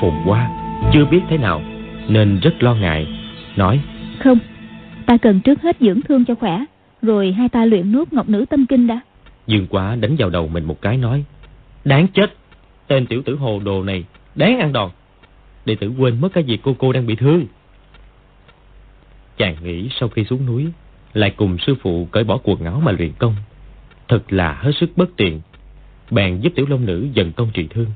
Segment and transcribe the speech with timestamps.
[0.00, 0.50] phồn hoa
[0.92, 1.62] Chưa biết thế nào
[2.08, 3.06] Nên rất lo ngại
[3.56, 3.80] Nói.
[4.24, 4.38] Không
[5.06, 6.64] Ta cần trước hết dưỡng thương cho khỏe
[7.02, 9.00] Rồi hai ta luyện nốt ngọc nữ tâm kinh đã.
[9.46, 11.24] Dương Quá đánh vào đầu mình một cái nói
[11.84, 12.34] Đáng chết
[12.86, 14.90] Tên tiểu tử hồ đồ này Đáng ăn đòn.
[15.64, 17.46] Đệ tử quên mất cái gì cô cô đang bị thương.
[19.36, 20.66] Chàng nghĩ sau khi xuống núi
[21.14, 23.34] Lại cùng sư phụ cởi bỏ quần áo mà luyện công.
[24.08, 25.40] Thật là hết sức bất tiện
[26.10, 27.86] Bèn giúp tiểu long nữ dần công trị thương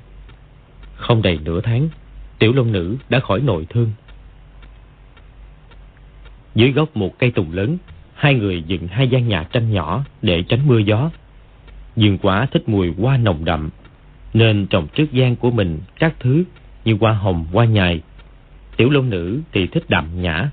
[1.02, 1.88] không đầy nửa tháng
[2.38, 3.92] Tiểu long nữ đã khỏi nội thương.
[6.54, 7.78] Dưới gốc một cây tùng lớn
[8.14, 11.10] Hai người dựng hai gian nhà tranh nhỏ Để tránh mưa gió.
[11.96, 13.70] Dương quá thích mùi hoa nồng đậm
[14.34, 16.44] Nên trồng trước gian của mình Các thứ
[16.84, 18.00] như hoa hồng, hoa nhài.
[18.76, 20.50] Tiểu long nữ thì thích đậm nhã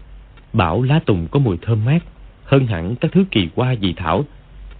[0.53, 2.03] Bảo lá tùng có mùi thơm mát
[2.43, 4.25] Hơn hẳn các thứ kỳ hoa dị thảo.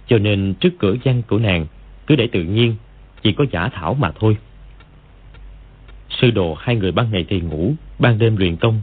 [0.06, 1.66] Cho nên trước cửa gian của nàng
[2.06, 2.76] Cứ để tự nhiên
[3.22, 4.36] Chỉ có giả thảo mà thôi.
[6.10, 8.80] Sư đồ hai người ban ngày thì ngủ, Ban đêm luyện công.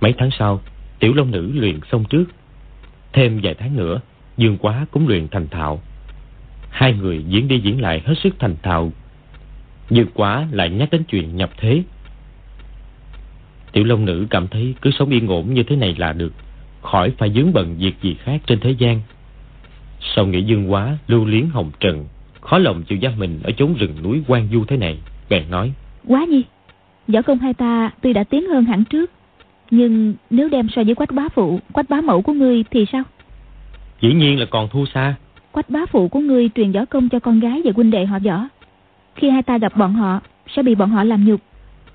[0.00, 0.60] Mấy tháng sau,
[0.98, 2.24] Tiểu long nữ luyện xong trước.
[3.12, 4.00] Thêm vài tháng nữa,
[4.36, 5.82] Dương quá cũng luyện thành thạo.
[6.70, 8.92] Hai người diễn đi diễn lại hết sức thành thạo.
[9.90, 11.82] Dương quá lại nhắc đến chuyện nhập thế.
[13.72, 16.32] Tiểu Long Nữ cảm thấy cứ sống yên ổn như thế này là được,
[16.82, 19.00] Khỏi phải dướng bận việc gì khác trên thế gian.
[20.00, 22.06] Sau nghĩ dương quá, lưu liếng hồng trần,
[22.40, 25.72] Khó lòng chịu giam mình ở chốn rừng núi quan du thế này, Bèn nói.
[26.06, 26.44] Quá nhi
[27.08, 29.10] Võ công hai ta tuy đã tiến hơn hẳn trước
[29.70, 33.02] Nhưng nếu đem so với quách bá phụ Quách bá mẫu của ngươi thì sao?
[34.00, 35.14] Dĩ nhiên là còn thua xa.
[35.52, 38.18] Quách bá phụ của ngươi truyền võ công cho con gái và huynh đệ họ
[38.18, 38.48] võ.
[39.14, 40.20] Khi hai ta gặp bọn họ
[40.56, 41.40] Sẽ bị bọn họ làm nhục.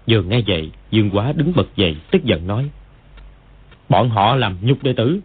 [0.08, 2.70] Vừa nghe vậy Dương Quá đứng bật dậy tức giận nói
[3.90, 5.20] Bọn họ làm nhục đệ tử.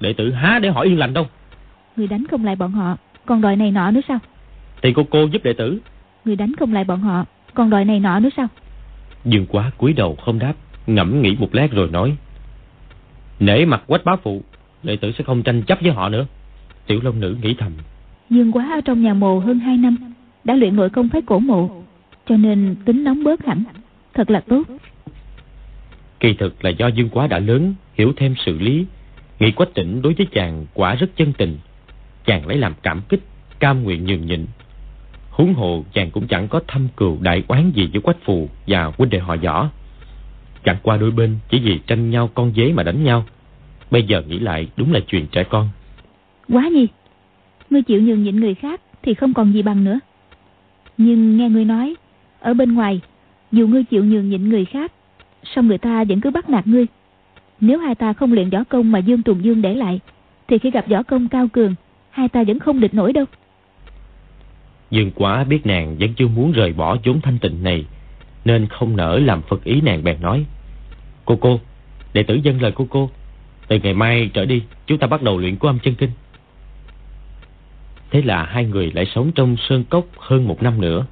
[0.00, 1.26] Đệ tử há để hỏi yên lành đâu.
[1.96, 2.96] Người đánh không lại bọn họ
[3.26, 4.18] Còn đòi này nọ nữa sao?
[4.82, 5.78] Thì cô cô giúp đệ tử.
[6.24, 7.24] Người đánh không lại bọn họ
[7.54, 8.48] Còn đòi này nọ nữa sao?
[9.24, 10.54] Dương Quá cúi đầu không đáp
[10.86, 12.16] Ngẫm nghĩ một lát rồi nói.
[13.40, 14.42] Nể mặt quách bá phụ
[14.82, 16.26] Đệ tử sẽ không tranh chấp với họ nữa.
[16.86, 17.72] Tiểu Long Nữ nghĩ thầm.
[18.30, 19.96] Dương Quá ở trong nhà mồ hơn 2 năm
[20.44, 21.82] Đã luyện nội công phái cổ mộ
[22.28, 23.64] Cho nên tính nóng bớt hẳn.
[24.14, 24.62] Thật là tốt.
[26.20, 28.86] Kỳ thực là do Dương Quá đã lớn Hiểu thêm sự lý
[29.38, 31.58] Nghĩ quách tỉnh đối với chàng quả rất chân tình.
[32.24, 33.20] Chàng lấy làm cảm kích
[33.58, 34.46] Cam nguyện nhường nhịn
[35.30, 38.92] Huống hồ chàng cũng chẳng có thâm cừu đại oán gì với quách phù Và
[38.98, 39.68] huynh đệ họ võ.
[40.64, 43.24] Chẳng qua đôi bên chỉ vì tranh nhau con dế mà đánh nhau.
[43.90, 45.68] Bây giờ nghĩ lại đúng là chuyện trẻ con.
[46.48, 46.86] Quá nhi
[47.70, 49.98] Ngươi chịu nhường nhịn người khác Thì không còn gì bằng nữa.
[50.98, 51.94] Nhưng nghe ngươi nói,
[52.40, 53.00] Ở bên ngoài,
[53.52, 54.92] dù ngươi chịu nhường nhịn người khác,
[55.44, 56.86] song người ta vẫn cứ bắt nạt ngươi.
[57.60, 60.00] Nếu hai ta không luyện võ công mà dương tùng dương để lại,
[60.48, 61.74] thì khi gặp võ công cao cường,
[62.10, 63.24] hai ta vẫn không địch nổi đâu
[64.90, 67.84] dương quá biết nàng vẫn chưa muốn rời bỏ chốn thanh tịnh này
[68.44, 70.44] nên không nỡ làm phật ý nàng bèn nói
[71.24, 71.60] cô cô
[72.12, 73.10] đệ tử dân lời cô cô
[73.68, 76.10] từ ngày mai trở đi chúng ta bắt đầu luyện của âm chân kinh
[78.10, 81.06] thế là hai người lại sống trong sơn cốc hơn một năm nữa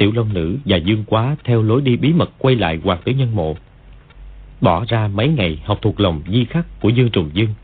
[0.00, 3.12] Tiểu Long Nữ và Dương Quá theo lối đi bí mật quay lại Hoàng Tử
[3.12, 3.56] Nhân Mộ.
[4.60, 7.54] Bỏ ra mấy ngày học thuộc lòng di khắc của Dương Trùng Dương,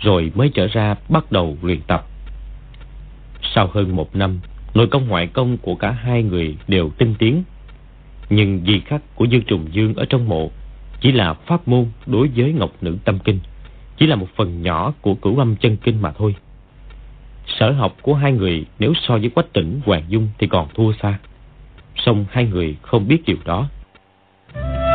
[0.00, 2.06] rồi mới trở ra bắt đầu luyện tập.
[3.42, 4.40] Sau hơn một năm,
[4.74, 7.42] nội công ngoại công của cả hai người đều tinh tiến.
[8.30, 10.50] Nhưng di khắc của Dương Trùng Dương ở trong mộ
[11.00, 13.40] chỉ là pháp môn đối với Ngọc Nữ Tâm Kinh,
[13.98, 16.34] chỉ là một phần nhỏ của cửu âm chân kinh mà thôi.
[17.46, 20.92] Sở học của hai người nếu so với Quách Tỉnh Hoàng Dung thì còn thua
[21.02, 21.18] xa
[21.96, 23.68] song hai người không biết điều đó.
[24.54, 24.85] Một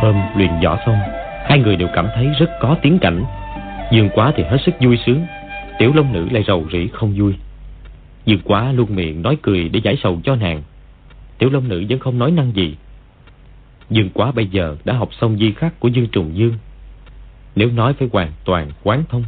[0.00, 0.98] hôm luyện võ xong,
[1.44, 3.24] Hai người đều cảm thấy rất có tiếng cảnh.
[3.92, 5.26] Dương quá thì hết sức vui sướng,
[5.78, 7.34] Tiểu Long Nữ lại rầu rĩ không vui.
[8.24, 10.62] Dương quá luôn miệng nói cười để giải sầu cho nàng,
[11.38, 12.76] Tiểu Long Nữ vẫn không nói năng gì.
[13.90, 16.54] Dương quá bây giờ đã học xong di khắc của Dương Trùng Dương.
[17.54, 19.24] Nếu nói phải hoàn toàn quán thông,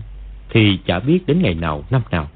[0.51, 2.29] Thì chả biết đến ngày nào, năm nào.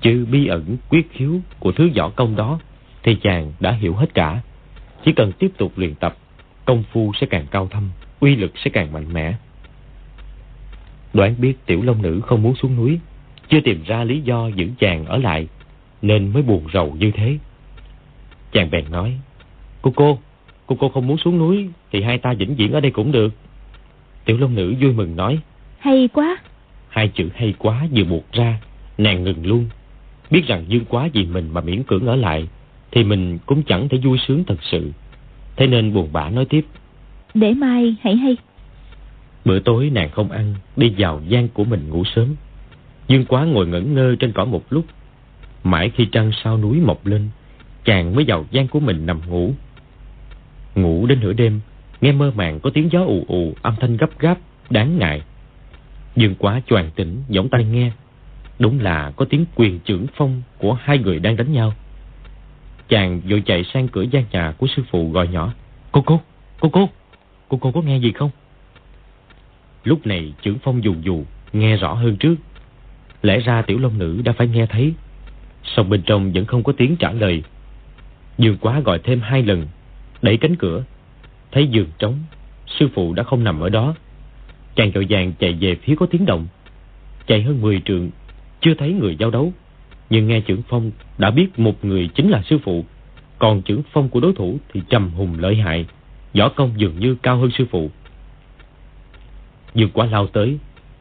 [0.00, 2.58] Chứ bí ẩn, quyết khiếu của thứ võ công đó
[3.02, 4.40] Thì chàng đã hiểu hết cả.
[5.04, 6.16] Chỉ cần tiếp tục luyện tập
[6.68, 9.34] Công phu sẽ càng cao thâm Uy lực sẽ càng mạnh mẽ.
[11.14, 13.00] Đoán biết tiểu long nữ không muốn xuống núi
[13.48, 15.48] Chưa tìm ra lý do giữ chàng ở lại
[16.02, 17.38] Nên mới buồn rầu như thế.
[18.52, 19.18] Chàng bèn nói
[19.82, 20.18] Cô cô
[20.66, 23.34] Cô cô không muốn xuống núi Thì hai ta vĩnh viễn ở đây cũng được.
[24.24, 25.38] Tiểu Long Nữ vui mừng nói
[25.78, 26.36] Hay quá.
[26.88, 28.60] Hai chữ hay quá vừa buộc ra
[28.98, 29.68] Nàng ngừng luôn.
[30.30, 32.48] Biết rằng dương quá vì mình mà miễn cưỡng ở lại
[32.90, 34.92] Thì mình cũng chẳng thể vui sướng thật sự
[35.58, 36.66] Thế nên buồn bã nói tiếp.
[37.34, 38.36] Để mai hãy hay.
[39.44, 42.34] Bữa tối nàng không ăn Đi vào gian của mình ngủ sớm.
[43.08, 44.84] Dương quá ngồi ngẩn ngơ trên cỏ một lúc.
[45.64, 47.28] Mãi khi trăng sao núi mọc lên
[47.84, 49.52] Chàng mới vào gian của mình nằm ngủ.
[50.74, 51.60] Ngủ đến nửa đêm
[52.00, 54.38] Nghe mơ màng có tiếng gió ù ù Âm thanh gấp gáp,
[54.70, 55.22] đáng ngại.
[56.16, 57.92] Dương quá choàng tỉnh, giỏng tay nghe.
[58.58, 61.72] Đúng là có tiếng quyền trưởng phong Của hai người đang đánh nhau
[62.88, 65.52] Chàng vội chạy sang cửa gian nhà của sư phụ gọi nhỏ.
[65.92, 66.20] Cô cô,
[66.60, 66.88] cô cô
[67.48, 68.30] Cô cô có nghe gì không?
[69.84, 72.34] Lúc này trưởng phong dù dù Nghe rõ hơn trước.
[73.22, 74.94] Lẽ ra tiểu long nữ đã phải nghe thấy.
[75.64, 77.42] Song bên trong vẫn không có tiếng trả lời.
[78.38, 79.66] Dương quá gọi thêm hai lần
[80.22, 80.84] Đẩy cánh cửa.
[81.52, 82.18] Thấy giường trống
[82.66, 83.94] Sư phụ đã không nằm ở đó.
[84.74, 86.46] Chàng vội vàng chạy về phía có tiếng động.
[87.26, 88.10] Chạy hơn 10 trượng
[88.60, 89.52] Chưa thấy người giao đấu.
[90.10, 92.84] Nhưng nghe trưởng phong đã biết một người chính là sư phụ.
[93.38, 95.86] Còn trưởng phong của đối thủ Thì trầm hùng lợi hại.
[96.34, 97.90] Võ công dường như cao hơn sư phụ.
[99.74, 100.58] Dương quá lao tới,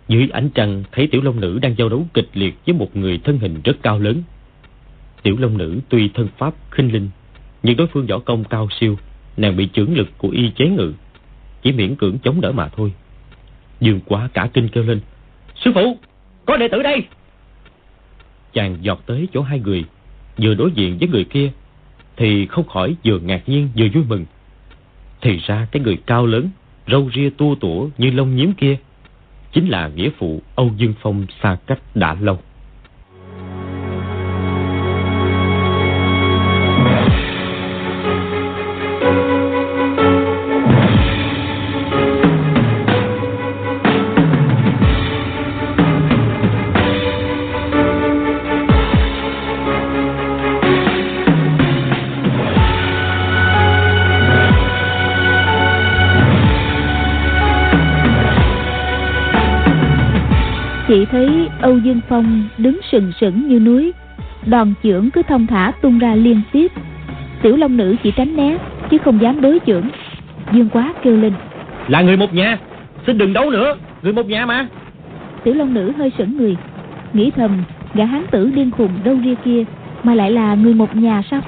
[0.07, 3.19] Dưới ánh trăng thấy tiểu long nữ đang giao đấu kịch liệt Với một người
[3.23, 4.23] thân hình rất cao lớn.
[5.23, 7.09] Tiểu long nữ tuy thân pháp khinh linh,
[7.63, 8.97] Nhưng đối phương võ công cao siêu,
[9.37, 10.93] Nàng bị chưởng lực của y chế ngự,
[11.61, 12.93] Chỉ miễn cưỡng chống đỡ mà thôi.
[13.79, 14.99] Dương quá cả kinh kêu lên,
[15.55, 15.97] Sư phụ,
[16.45, 17.03] có đệ tử đây!
[18.57, 19.83] Chàng dọt tới chỗ hai người,
[20.37, 21.51] Vừa đối diện với người kia,
[22.15, 24.25] Thì không khỏi vừa ngạc nhiên vừa vui mừng.
[25.21, 26.49] Thì ra cái người cao lớn,
[26.87, 28.77] Râu ria tua tủa như lông nhiếm kia,
[29.51, 32.39] Chính là nghĩa phụ Âu Dương Phong xa cách đã lâu.
[62.97, 63.93] Sừng sững như núi.
[64.45, 66.71] Đòn chưởng cứ thông thả tung ra liên tiếp.
[67.41, 68.57] Tiểu Long Nữ chỉ tránh né
[68.89, 69.83] Chứ không dám đối chưởng.
[70.51, 71.33] Dương quá kêu lên.
[71.87, 72.57] Là người một nhà
[73.07, 74.67] Xin đừng đấu nữa Người một nhà mà.
[75.43, 76.57] Tiểu Long Nữ hơi sững người.
[77.13, 77.51] Nghĩ thầm
[77.93, 79.63] gã hán tử điên khùng râu ria kia
[80.03, 81.41] Mà lại là người một nhà sao?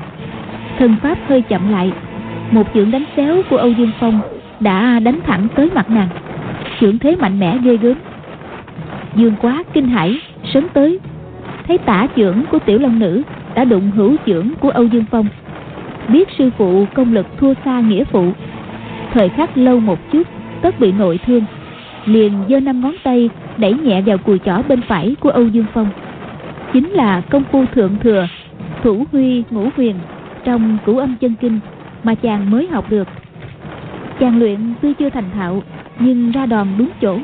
[0.80, 1.92] Thân pháp hơi chậm lại.
[2.52, 4.22] Một chưởng đánh xéo của Âu Dương Phong
[4.60, 6.10] Đã đánh thẳng tới mặt nàng.
[6.80, 7.98] Chưởng thế mạnh mẽ ghê gớm.
[9.16, 10.20] Dương quá kinh hãi
[10.54, 11.00] sớm tới
[11.70, 13.22] thấy tả trưởng của tiểu long nữ
[13.56, 15.28] đã đụng hữu trưởng của Âu Dương Phong.
[16.08, 18.32] Biết sư phụ công lực thua xa nghĩa phụ,
[19.14, 20.28] thời khắc lâu một chút,
[20.62, 21.44] tất bị nội thương,
[22.06, 25.66] liền giơ năm ngón tay đẩy nhẹ vào cùi chỏ bên phải của Âu Dương
[25.74, 25.90] Phong.
[26.74, 28.28] Chính là công phu thượng thừa,
[28.84, 29.96] thủ huy ngũ huyền
[30.44, 31.60] trong cửu âm chân kinh
[32.04, 33.08] mà chàng mới học được.
[34.20, 35.64] Chàng luyện tuy chưa thành thạo,
[36.00, 37.20] nhưng ra đòn đúng chỗ.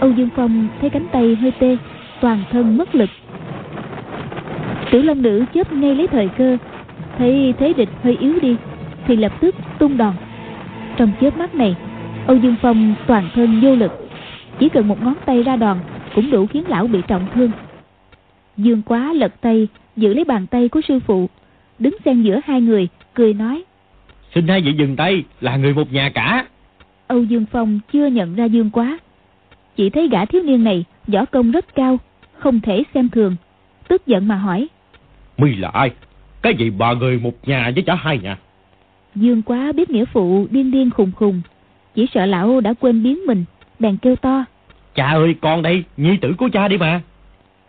[0.00, 1.76] Âu Dương Phong thấy cánh tay hơi tê,
[2.20, 3.10] Toàn thân mất lực
[4.90, 6.56] Tiểu Long Nữ chớp ngay lấy thời cơ.
[7.18, 8.56] Thấy thế địch hơi yếu đi
[9.06, 10.14] Thì lập tức tung đòn.
[10.96, 11.76] Trong chớp mắt này
[12.26, 14.08] Âu Dương Phong toàn thân vô lực.
[14.58, 15.78] Chỉ cần một ngón tay ra đòn
[16.14, 17.50] Cũng đủ khiến lão bị trọng thương.
[18.56, 21.28] Dương quá lật tay Giữ lấy bàn tay của sư phụ.
[21.78, 23.64] Đứng xen giữa hai người Cười nói
[24.34, 26.46] Xin hai vị dừng tay Là người một nhà cả.
[27.06, 28.98] Âu Dương Phong chưa nhận ra Dương quá.
[29.76, 31.98] Chỉ thấy gã thiếu niên này võ công rất cao
[32.38, 33.36] không thể xem thường.
[33.88, 34.68] Tức giận mà hỏi
[35.38, 35.90] mi là ai?
[36.42, 38.38] Cái gì bà người một nhà với chả hai nhà?
[39.14, 41.42] Dương quá biết nghĩa phụ điên điên khùng khùng.
[41.94, 43.44] Chỉ sợ lão đã quên biến mình
[43.78, 44.44] bèn kêu to.
[44.94, 47.00] Cha ơi con đây nhi tử của cha đi mà.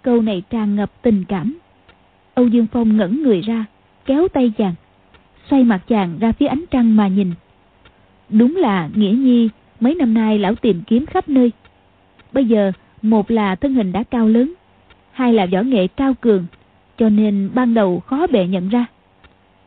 [0.01, 1.57] Câu này tràn ngập tình cảm.
[2.33, 3.65] Âu dương phong ngẩn người ra
[4.05, 4.73] kéo tay chàng
[5.49, 7.31] xoay mặt chàng ra phía ánh trăng mà nhìn.
[8.29, 11.51] Đúng là nghĩa nhi mấy năm nay lão tìm kiếm khắp nơi.
[12.31, 12.71] Bây giờ
[13.01, 14.53] một là thân hình đã cao lớn
[15.11, 16.45] Hai là võ nghệ cao cường
[16.97, 18.85] Cho nên ban đầu khó bề nhận ra.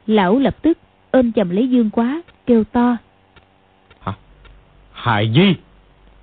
[0.07, 0.79] Lão lập tức
[1.11, 2.97] ôm chầm lấy Dương Quá Kêu to.
[4.01, 4.13] Hả?
[4.93, 5.55] Hài Di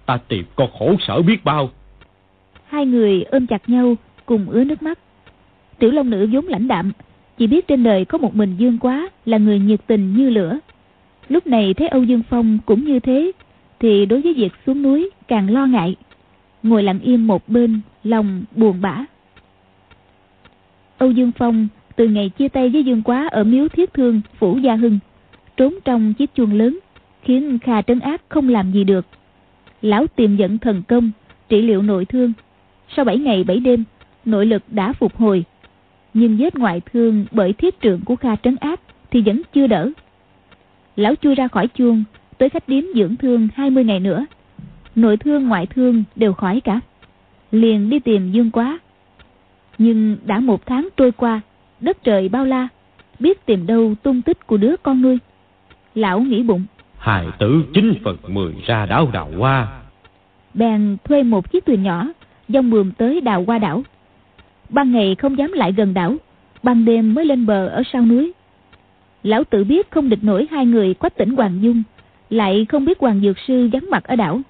[0.06, 1.70] Ta tìm con khổ sở biết bao.
[2.68, 3.96] Hai người ôm chặt nhau
[4.26, 5.00] Cùng ứa nước mắt.
[5.80, 6.92] Tiểu Long Nữ vốn lãnh đạm
[7.38, 10.60] Chỉ biết trên đời có một mình Dương Quá Là người nhiệt tình như lửa.
[11.30, 13.32] Lúc này thấy Âu Dương Phong cũng như thế
[13.80, 15.96] Thì đối với việc xuống núi càng lo ngại.
[16.64, 19.06] Ngồi lặng im một bên lòng buồn bã
[20.98, 24.58] âu dương phong từ ngày chia tay với dương quá ở miếu thiết thương phủ
[24.58, 25.00] gia hưng
[25.58, 26.80] trốn trong chiếc chuông lớn,
[27.22, 29.06] khiến Kha trấn ác không làm gì được.
[29.82, 31.12] Lão tìm dẫn thần công,
[31.50, 32.34] trị liệu nội thương.
[32.96, 33.84] Sau 7 ngày 7 đêm,
[34.26, 35.44] nội lực đã phục hồi.
[36.14, 38.80] Nhưng vết ngoại thương bởi thiết trượng của Kha trấn ác
[39.12, 39.92] thì vẫn chưa đỡ.
[40.96, 42.04] Lão chui ra khỏi chuông,
[42.38, 44.26] tới khách điếm dưỡng thương 20 ngày nữa.
[44.96, 46.80] Nội thương ngoại thương đều khỏi cả.
[47.52, 48.80] Liền đi tìm Dương Quá.
[49.78, 51.42] Nhưng đã một tháng trôi qua,
[51.80, 52.68] đất trời bao la,
[53.20, 55.18] biết tìm đâu tung tích của đứa con nuôi.
[55.96, 56.66] Lão nghĩ bụng.
[56.98, 59.68] Hài tử chín phần mười ra đảo đào hoa.
[60.54, 62.08] Bèn thuê một chiếc thuyền nhỏ,
[62.48, 63.84] dông bườm tới đào hoa đảo.
[64.70, 66.16] Ban ngày không dám lại gần đảo,
[66.64, 68.32] ban đêm mới lên bờ ở sau núi.
[69.24, 71.84] Lão tự biết không địch nổi hai người quách tỉnh Hoàng Dung,
[72.30, 74.42] lại không biết Hoàng Dược Sư vắng mặt ở đảo.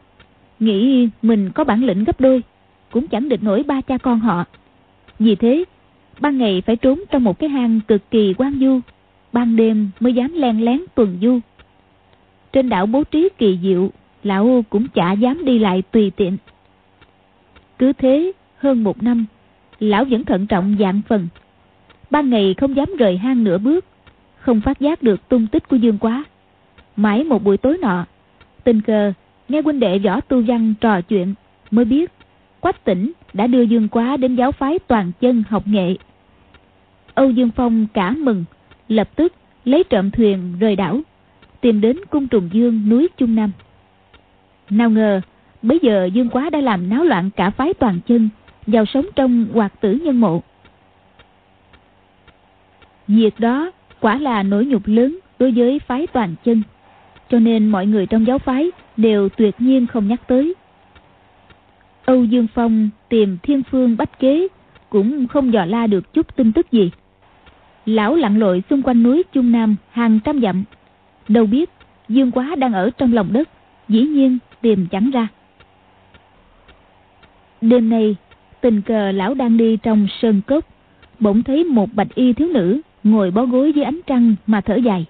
[0.60, 2.44] Nghĩ mình có bản lĩnh gấp đôi,
[2.92, 4.46] cũng chẳng địch nổi ba cha con họ.
[5.20, 5.64] Vì thế,
[6.20, 8.80] ban ngày phải trốn trong một cái hang cực kỳ quan du,
[9.34, 11.40] ban đêm mới dám len lén tuần du.
[12.54, 13.92] Trên đảo bố trí kỳ diệu,
[14.24, 16.38] lão cũng chả dám đi lại tùy tiện.
[17.80, 19.26] Cứ thế, hơn một năm,
[19.80, 21.28] lão vẫn thận trọng dạng phần.
[22.10, 23.86] Ban ngày không dám rời hang nửa bước,
[24.38, 26.24] không phát giác được tung tích của Dương Quá.
[26.96, 28.06] Mãi một buổi tối nọ,
[28.64, 29.14] tình cờ
[29.50, 31.34] nghe huynh đệ võ tu văn trò chuyện
[31.72, 32.12] mới biết
[32.68, 35.96] Quách tỉnh đã đưa Dương Quá đến giáo phái toàn chân học nghệ.
[37.14, 38.46] Âu Dương Phong cả mừng,
[38.88, 39.34] lập tức
[39.66, 41.00] lấy trộm thuyền rời đảo,
[41.62, 43.52] tìm đến cung trùng dương núi Trung Nam.
[44.70, 45.22] Nào ngờ,
[45.62, 48.30] bây giờ Dương Quá đã làm náo loạn cả phái toàn chân,
[48.68, 50.44] vào sống trong hoạt tử nhân mộ.
[53.08, 56.62] Việc đó quả là nỗi nhục lớn đối với phái toàn chân,
[57.30, 60.54] cho nên mọi người trong giáo phái đều tuyệt nhiên không nhắc tới.
[62.08, 64.48] Âu Dương Phong tìm thiên phương bách kế
[64.90, 66.92] cũng không dò la được chút tin tức gì.
[67.86, 70.64] Lão lặn lội xung quanh núi Trung Nam hàng trăm dặm.
[71.28, 71.70] Đâu biết
[72.10, 73.50] Dương Quá đang ở trong lòng đất,
[73.90, 75.28] dĩ nhiên tìm chẳng ra.
[77.62, 78.16] Đêm nay,
[78.62, 80.66] tình cờ lão đang đi trong sơn cốc,
[81.20, 84.76] bỗng thấy một bạch y thiếu nữ ngồi bó gối dưới ánh trăng mà thở
[84.76, 85.06] dài.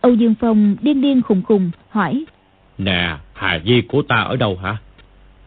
[0.00, 2.24] Âu Dương Phong điên điên khùng khùng hỏi.
[2.78, 4.76] Nè, Hà Di của ta ở đâu hả?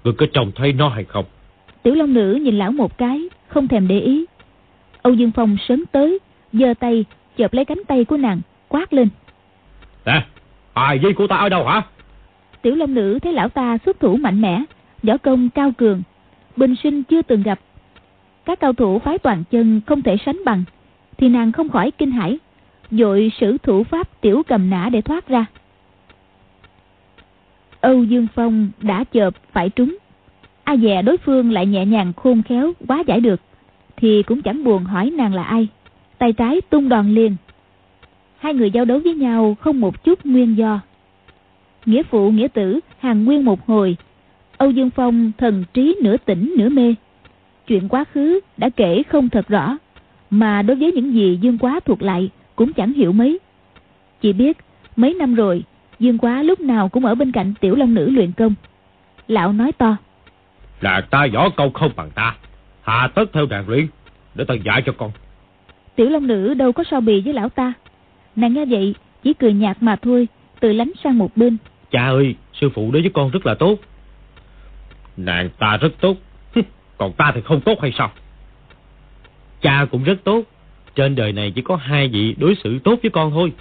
[0.03, 1.25] Ngươi có trông thấy nó hay không?
[1.83, 4.25] Tiểu Long Nữ nhìn lão một cái, không thèm để ý.
[5.01, 6.19] Âu Dương Phong sớm tới,
[6.53, 7.05] giơ tay,
[7.37, 9.09] chợp lấy cánh tay của nàng, quát lên.
[10.05, 10.25] Nè,
[10.75, 11.81] Hà Di của ta ở đâu hả?
[12.61, 14.63] Tiểu Long Nữ thấy lão ta xuất thủ mạnh mẽ,
[15.03, 16.01] võ công cao cường,
[16.55, 17.59] bình sinh chưa từng gặp.
[18.45, 20.63] Các cao thủ phái toàn chân không thể sánh bằng,
[21.17, 22.37] thì nàng không khỏi kinh hãi,
[22.91, 25.45] dội sử thủ pháp tiểu cầm nã để thoát ra.
[27.81, 29.97] Âu Dương Phong đã chợp phải trúng.
[30.63, 33.41] Ai dè đối phương lại nhẹ nhàng khôn khéo quá giải được,
[33.97, 35.67] thì cũng chẳng buồn hỏi nàng là ai.
[36.17, 37.35] Tay trái tung đòn liền.
[38.37, 40.79] Hai người giao đấu với nhau không một chút nguyên do.
[41.85, 43.97] Nghĩa phụ nghĩa tử hàng nguyên một hồi.
[44.57, 46.95] Âu Dương Phong thần trí nửa tỉnh nửa mê.
[47.67, 49.77] Chuyện quá khứ đã kể không thật rõ,
[50.29, 53.39] mà đối với những gì Dương Quá thuộc lại cũng chẳng hiểu mấy.
[54.21, 54.57] Chỉ biết
[54.95, 55.63] mấy năm rồi
[55.99, 58.53] Dương Quá lúc nào cũng ở bên cạnh tiểu long nữ luyện công.
[59.27, 59.97] Lão nói to.
[60.81, 62.35] Là ta võ công không bằng ta.
[62.81, 63.87] Hà tất theo đàn luyện,
[64.35, 65.11] để ta dạy cho con.
[65.95, 67.73] Tiểu long nữ đâu có so bì với lão ta.
[68.35, 70.27] Nàng nghe vậy, chỉ cười nhạt mà thôi,
[70.59, 71.57] từ lánh sang một bên.
[71.91, 73.75] Cha ơi, sư phụ đối với con rất là tốt.
[75.17, 76.17] Nàng ta rất tốt,
[76.97, 78.11] còn ta thì không tốt hay sao?
[79.61, 80.43] Cha cũng rất tốt,
[80.95, 83.53] trên đời này chỉ có hai vị đối xử tốt với con thôi.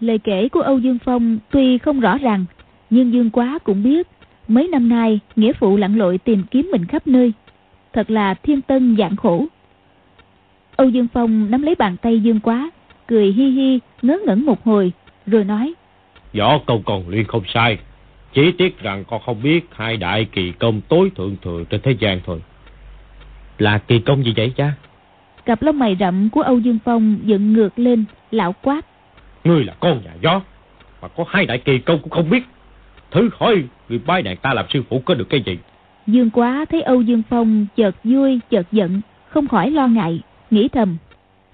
[0.00, 2.44] Lời kể của Âu Dương Phong tuy không rõ ràng,
[2.90, 4.08] nhưng Dương Quá cũng biết
[4.48, 7.32] mấy năm nay nghĩa phụ lặn lội tìm kiếm mình khắp nơi.
[7.92, 9.46] Thật là thiên tân dạng khổ.
[10.76, 12.70] Âu Dương Phong nắm lấy bàn tay Dương Quá,
[13.06, 14.92] cười hi hi, ngớ ngẩn một hồi,
[15.26, 15.74] rồi nói.
[16.38, 17.78] Võ công còn luyện không sai,
[18.32, 21.92] chỉ tiếc rằng con không biết hai đại kỳ công tối thượng thừa trên thế
[21.92, 22.42] gian thôi.
[23.58, 24.72] Là kỳ công gì vậy cha?
[25.44, 28.86] Cặp lông mày rậm của Âu Dương Phong dựng ngược lên, lão quát.
[29.44, 30.40] Ngươi là con nhà gió,
[31.02, 32.42] mà có hai đại kỳ công cũng không biết.
[33.10, 35.58] Thứ hỏi người bái nàng ta làm sư phụ có được cái gì?
[36.06, 40.20] Dương quá thấy Âu Dương Phong chợt vui, chợt giận, không khỏi lo ngại,
[40.50, 40.96] nghĩ thầm.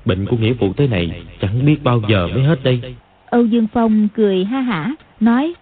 [0.04, 2.94] Bệnh của nghĩa vụ thế này chẳng biết bao giờ mới hết đây.
[3.26, 4.90] Âu Dương Phong cười ha hả,
[5.20, 5.54] nói.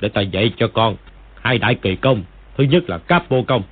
[0.00, 0.96] Để ta dạy cho con
[1.42, 2.22] hai đại kỳ công.
[2.56, 3.62] Thứ nhất là cáp vô công,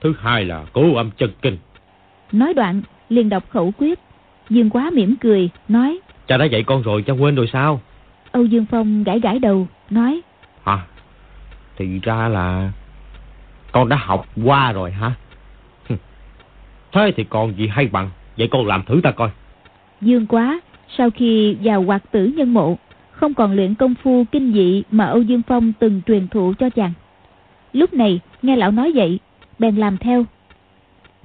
[0.00, 1.56] thứ hai là cố âm chân kinh.
[2.32, 3.98] Nói đoạn, liền đọc khẩu quyết.
[4.50, 5.98] Dương quá mỉm cười, nói.
[6.28, 7.80] Cha đã dạy con rồi, cha quên rồi sao?
[8.32, 10.20] Âu Dương Phong gãi gãi đầu, nói.
[10.64, 10.86] Hả?
[11.76, 12.72] Thì ra là
[13.72, 15.12] con đã học qua rồi hả?
[16.92, 19.30] Thế thì còn gì hay bằng, vậy con làm thử ta coi.
[20.00, 20.60] Dương quá,
[20.98, 22.78] sau khi vào hoạt tử nhân mộ,
[23.10, 26.70] không còn luyện công phu kinh dị mà Âu Dương Phong từng truyền thụ cho
[26.70, 26.92] chàng.
[27.72, 29.18] Lúc này nghe lão nói vậy,
[29.58, 30.24] bèn làm theo.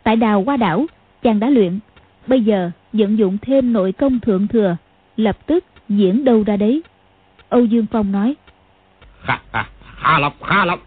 [0.03, 0.85] Tại đào qua đảo,
[1.23, 1.79] chàng đã luyện,
[2.27, 4.75] bây giờ vận dụng thêm nội công thượng thừa,
[5.17, 6.81] lập tức diễn đâu ra đấy.
[7.49, 8.35] Âu Dương Phong nói.
[9.21, 10.79] Ha, ha, ha lắm, ha lắm.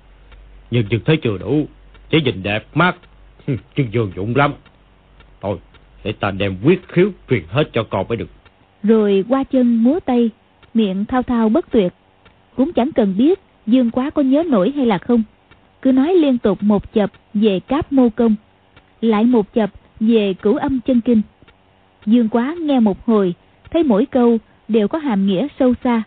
[0.70, 1.66] Nhưng chừng thấy chưa đủ,
[2.10, 2.96] chỉ nhìn đẹp mắt,
[3.46, 4.52] chứ vô dụng lắm.
[5.40, 5.58] Thôi,
[6.04, 8.28] để ta đem quyết khiếu truyền hết cho con mới được.
[8.82, 10.30] Rồi qua chân múa tay,
[10.74, 11.92] miệng thao thao bất tuyệt.
[12.56, 15.22] Cũng chẳng cần biết Dương Quá có nhớ nổi hay là không.
[15.82, 18.34] Cứ nói liên tục một chập về cáp mô công,
[19.00, 21.22] lại một chập về cửu âm chân kinh.
[22.06, 23.34] Dương Quá nghe một hồi,
[23.74, 24.38] thấy mỗi câu
[24.68, 26.02] đều có hàm nghĩa sâu xa.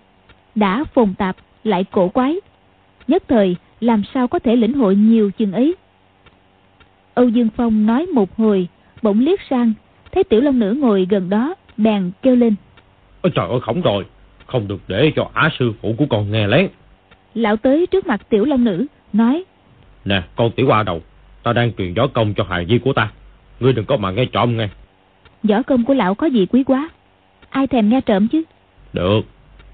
[0.56, 2.36] Đã phồn tạp, lại cổ quái.
[3.08, 5.76] Nhất thời, làm sao có thể lĩnh hội nhiều chừng ấy.
[7.14, 8.68] Âu Dương Phong nói một hồi,
[9.02, 9.74] bỗng liếc sang,
[10.12, 12.56] thấy tiểu long nữ ngồi gần đó, bèn kêu lên.
[13.22, 14.06] Ôi trời ơi khổng rồi,
[14.46, 16.70] không được để cho ả sư phụ của con nghe lén.
[17.34, 19.44] Lão tới trước mặt tiểu long nữ, nói.
[20.06, 21.02] Nè, con tiểu hoa đầu,
[21.44, 23.12] ta đang truyền gió công cho hài di của ta.
[23.60, 24.68] Ngươi đừng có mà nghe trộm nghe.
[25.44, 26.90] Võ công của lão có gì quý quá,
[27.50, 28.44] ai thèm nghe trộm chứ.
[28.94, 29.22] Được,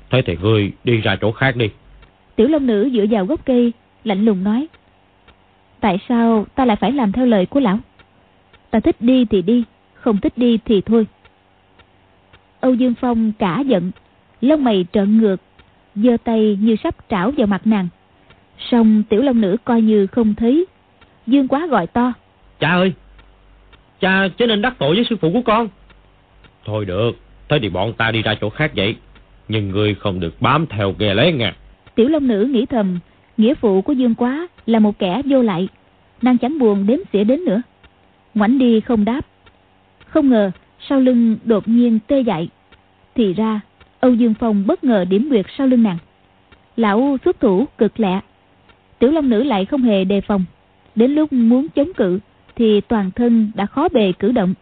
[0.09, 1.69] thế thì ngươi đi ra chỗ khác đi.
[2.35, 4.67] Tiểu long nữ dựa vào gốc cây, lạnh lùng nói.
[5.79, 7.79] Tại sao ta lại phải làm theo lời của lão?
[8.71, 9.63] Ta thích đi thì đi,
[9.93, 11.07] không thích đi thì thôi.
[12.59, 13.91] Âu Dương Phong cả giận,
[14.41, 15.41] lông mày trợn ngược,
[15.95, 17.87] giơ tay như sắp trảo vào mặt nàng.
[18.59, 20.65] Xong tiểu long nữ coi như không thấy.
[21.27, 22.13] Dương quá gọi to.
[22.59, 22.93] Cha ơi!
[24.01, 25.67] Cha chứ nên đắc tội với sư phụ của con.
[26.65, 27.11] Thôi được,
[27.53, 28.95] thế thì bọn ta đi ra chỗ khác vậy.
[29.47, 31.55] Nhưng ngươi không được bám theo ghê lén nha.
[31.95, 32.99] Tiểu long nữ nghĩ thầm,
[33.37, 35.67] nghĩa phụ của Dương quá là một kẻ vô lại.
[36.21, 37.61] Nàng chẳng buồn đếm xỉa đến nữa.
[38.33, 39.21] Ngoảnh đi không đáp.
[40.05, 40.51] Không ngờ
[40.89, 42.49] sau lưng đột nhiên tê dại.
[43.15, 43.61] Thì ra
[43.99, 45.97] Âu Dương Phong bất ngờ điểm nguyệt sau lưng nàng.
[46.77, 48.19] Lão xuất thủ cực lẹ.
[48.99, 50.45] Tiểu Long Nữ lại không hề đề phòng.
[50.95, 52.19] Đến lúc muốn chống cự
[52.55, 54.53] thì toàn thân đã khó bề cử động.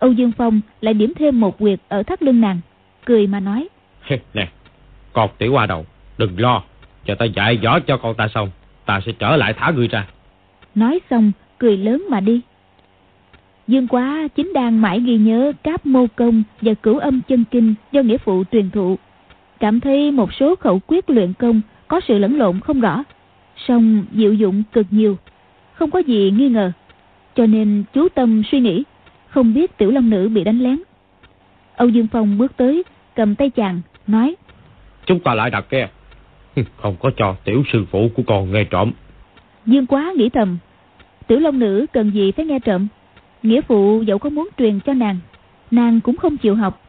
[0.00, 2.60] Âu Dương Phong lại điểm thêm một quyệt ở thắt lưng nàng,
[3.04, 3.68] cười mà nói.
[4.34, 4.48] nè,
[5.12, 5.86] con tiểu hoa đầu,
[6.18, 6.62] đừng lo,
[7.04, 8.50] cho ta dạy dõ cho con ta xong,
[8.86, 10.06] ta sẽ trở lại thả ngươi ra.
[10.74, 12.40] Nói xong, cười lớn mà đi.
[13.66, 17.74] Dương Quá chính đang mãi ghi nhớ cáp mô công và cửu âm chân kinh
[17.92, 18.98] do nghĩa phụ truyền thụ.
[19.60, 23.04] Cảm thấy một số khẩu quyết luyện công có sự lẫn lộn không rõ,
[23.56, 25.16] song diệu dụng cực nhiều,
[25.72, 26.72] không có gì nghi ngờ.
[27.34, 28.84] Cho nên chú tâm suy nghĩ,
[29.30, 30.78] không biết tiểu long nữ bị đánh lén.
[31.76, 32.82] Âu Dương Phong bước tới,
[33.14, 34.36] cầm tay chàng, nói
[35.06, 35.88] Chúng ta lại đặt kia,
[36.76, 38.92] không có cho tiểu sư phụ của con nghe trộm.
[39.66, 40.58] Dương Quá nghĩ thầm,
[41.26, 42.86] tiểu long nữ cần gì phải nghe trộm?
[43.42, 45.16] Nghĩa phụ dẫu có muốn truyền cho nàng
[45.70, 46.80] Nàng cũng không chịu học.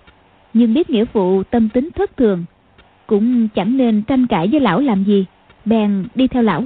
[0.54, 2.46] Nhưng biết nghĩa phụ tâm tính thất thường
[3.08, 5.26] Cũng chẳng nên tranh cãi với lão làm gì
[5.66, 6.64] Bèn đi theo lão.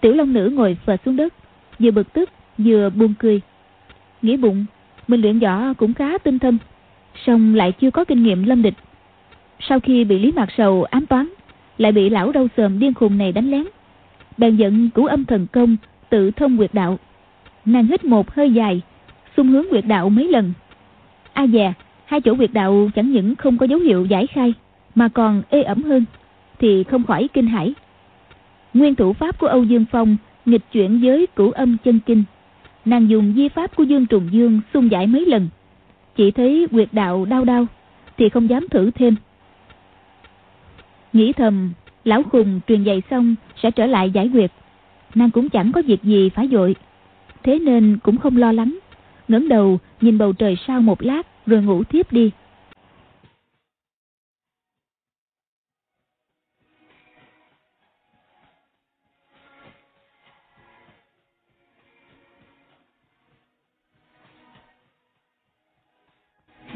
[0.00, 1.34] Tiểu Long Nữ ngồi phờ xuống đất
[1.78, 3.40] Vừa bực tức vừa buông cười
[4.22, 4.64] Nghĩ bụng
[5.08, 6.58] Mình luyện võ cũng khá tinh thâm
[7.26, 8.74] song lại chưa có kinh nghiệm lâm địch
[9.60, 11.28] Sau khi bị Lý Mạc Sầu ám toán
[11.78, 13.64] Lại bị lão râu sờm điên khùng này đánh lén
[14.38, 15.76] Bèn giận cửu âm thần công
[16.10, 16.98] Tự thông quyệt đạo
[17.64, 18.80] Nàng hít một hơi dài,
[19.36, 20.52] xung hướng quyệt đạo mấy lần.
[21.32, 21.72] A dè,
[22.04, 24.54] hai chỗ quyệt đạo chẳng những không có dấu hiệu giải khai,
[24.94, 26.04] mà còn ê ẩm hơn,
[26.58, 27.74] thì không khỏi kinh hãi.
[28.74, 32.24] Nguyên thủ pháp của Âu Dương Phong nghịch chuyển với cửu âm chân kinh.
[32.84, 35.48] Nàng dùng di pháp của Dương Trùng Dương xung giải mấy lần.
[36.16, 37.66] Chỉ thấy quyệt đạo đau đau,
[38.16, 39.14] thì không dám thử thêm.
[41.12, 41.72] Nghĩ thầm,
[42.04, 44.52] lão khùng truyền dạy xong sẽ trở lại giải quyệt.
[45.14, 46.74] Nàng cũng chẳng có việc gì phải dội
[47.42, 48.78] thế nên cũng không lo lắng
[49.28, 52.30] ngẩng đầu nhìn bầu trời sau một lát rồi ngủ thiếp đi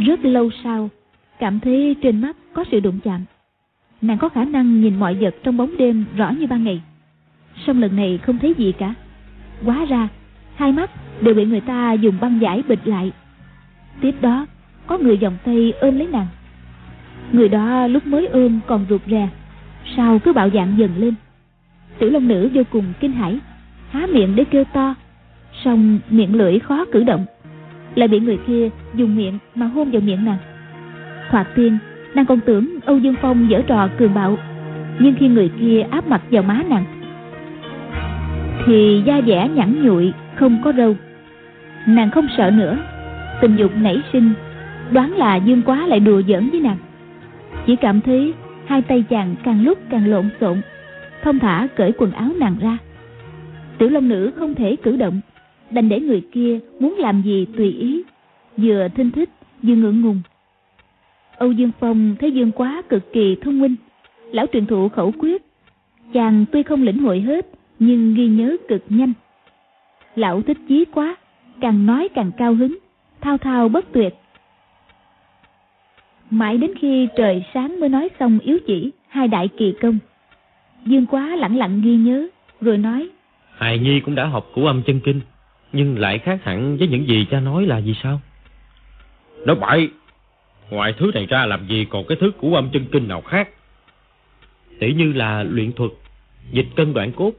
[0.05, 0.91] rất lâu sau,
[1.39, 3.25] cảm thấy trên mắt có sự đụng chạm.
[4.03, 6.83] Nàng có khả năng nhìn mọi vật trong bóng đêm rõ như ban ngày.
[7.67, 8.95] Song lần này không thấy gì cả.
[9.65, 10.09] Quá ra,
[10.55, 10.91] hai mắt
[11.21, 13.13] đều bị người ta dùng băng giải bịt lại.
[14.01, 14.47] Tiếp đó,
[14.87, 16.27] có người vòng tay ôm lấy nàng.
[17.33, 19.29] Người đó lúc mới ôm còn rụt rè
[19.97, 21.15] sau cứ bạo dạng dần lên.
[21.99, 23.39] Tiểu long nữ vô cùng kinh hãi,
[23.91, 24.95] há miệng để kêu to
[25.65, 27.27] song miệng lưỡi khó cử động
[27.95, 30.39] lại bị người kia dùng miệng mà hôn vào miệng nàng.
[31.31, 31.79] Thoạt tiên
[32.15, 34.39] nàng còn tưởng âu dương phong dở trò cường bạo,
[34.99, 36.85] nhưng khi người kia áp mặt vào má nàng,
[38.67, 40.97] thì da dẻ nhẵn nhụi, không có râu.
[41.87, 42.79] Nàng không sợ nữa,
[43.41, 44.33] tình dục nảy sinh,
[44.91, 46.77] đoán là dương quá lại đùa giỡn với nàng.
[47.67, 48.35] Chỉ cảm thấy
[48.67, 50.61] hai tay chàng càng lúc càng lộn xộn,
[51.23, 52.79] Thông thả cởi quần áo nàng ra.
[53.79, 55.21] Tiểu long nữ không thể cử động
[55.75, 58.03] Đành để người kia muốn làm gì tùy ý.
[58.57, 59.31] Vừa thinh thích,
[59.63, 60.21] vừa ngượng ngùng.
[61.37, 63.75] Âu Dương Phong thấy Dương Quá cực kỳ thông minh.
[64.33, 65.43] Lão truyền thụ khẩu quyết.
[66.13, 67.47] Chàng tuy không lĩnh hội hết,
[67.79, 69.13] Nhưng ghi nhớ cực nhanh.
[70.17, 71.17] Lão thích chí quá,
[71.61, 72.79] Càng nói càng cao hứng,
[73.21, 74.15] Thao thao bất tuyệt.
[76.31, 79.99] Mãi đến khi trời sáng mới nói xong yếu chỉ, Hai đại kỳ công.
[80.87, 82.27] Dương Quá lặng lặng ghi nhớ,
[82.61, 83.09] Rồi nói,
[83.57, 85.21] Hài Nhi cũng đã học cửu âm chân kinh.
[85.77, 88.21] Nhưng lại khác hẳn với những gì cha nói là gì sao?
[89.47, 89.91] Nói bậy.
[90.71, 93.49] Ngoài thứ này ra làm gì còn cái thứ của âm chân kinh nào khác?
[94.79, 95.91] Tỷ như là luyện thuật
[96.51, 97.33] Dịch cân đoạn cốt.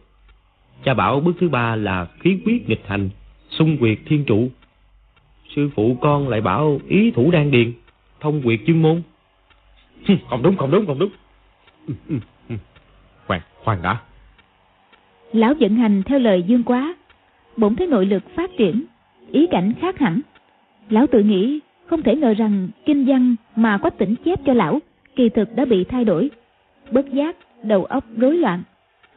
[0.84, 3.10] Cha bảo bước thứ ba là khí quyết nghịch hành
[3.50, 4.50] Xung quyệt thiên trụ.
[5.56, 7.74] Sư phụ con lại bảo ý thủ đan điền
[8.20, 9.02] Thông quyệt chương môn.
[10.30, 11.10] Không đúng không đúng không đúng.
[13.28, 14.02] Khoan khoan đã.
[15.34, 16.96] Lão vận hành theo lời dương quá
[17.58, 18.86] Bỗng thấy nội lực phát triển
[19.32, 20.22] Ý cảnh khác hẳn.
[20.90, 24.80] Lão tự nghĩ không thể ngờ rằng kinh văn mà quách tỉnh chép cho lão
[25.16, 26.30] kỳ thực đã bị thay đổi.
[26.92, 28.64] Bất giác đầu óc rối loạn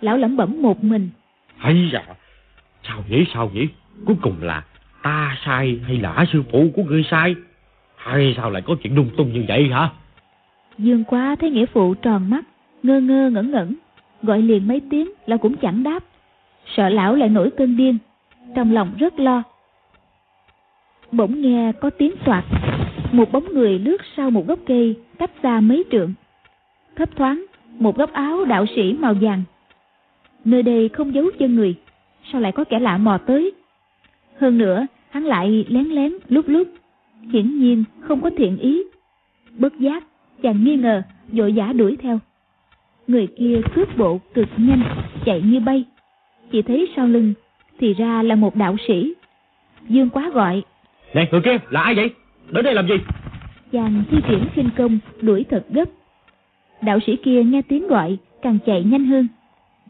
[0.01, 1.09] lão lẩm bẩm một mình.
[1.57, 2.03] Hay dạ
[2.89, 3.69] sao nhỉ sao nhỉ
[4.07, 4.65] cuối cùng là
[5.03, 7.35] ta sai hay là sư phụ của ngươi sai?
[7.97, 9.91] Hay sao lại có chuyện lung tung như vậy hả?
[10.79, 12.45] Dương quá thấy nghĩa phụ tròn mắt
[12.83, 13.75] ngơ ngơ ngẩn ngẩn
[14.23, 16.05] gọi liền mấy tiếng lão cũng chẳng đáp.
[16.77, 17.99] Sợ lão lại nổi cơn điên
[18.55, 19.43] trong lòng rất lo.
[21.13, 22.45] Bỗng nghe có tiếng toạc
[23.13, 26.15] một bóng người lướt sau một gốc cây, cách xa mấy trượng.
[26.97, 27.45] Thấp thoáng,
[27.79, 29.43] một góc áo đạo sĩ màu vàng.
[30.45, 31.75] Nơi đây không giấu chân người,
[32.33, 33.53] sao lại có kẻ lạ mò tới?
[34.39, 36.69] Hơn nữa, hắn lại lén lén, lúc lúc.
[37.33, 38.83] Hiển nhiên không có thiện ý.
[39.59, 40.05] Bất giác,
[40.43, 42.19] chàng nghi ngờ, vội vã đuổi theo.
[43.07, 44.83] Người kia cướp bộ cực nhanh,
[45.25, 45.85] chạy như bay.
[46.51, 47.35] Chỉ thấy sau lưng
[47.79, 49.15] thì ra là một đạo sĩ.
[49.89, 50.63] Dương quá gọi.
[51.15, 52.11] Này người kia là ai vậy?
[52.51, 52.95] Đến đây làm gì?
[53.73, 55.85] Chàng thi triển khinh công đuổi thật gấp.
[56.83, 59.29] Đạo sĩ kia nghe tiếng gọi càng chạy nhanh hơn.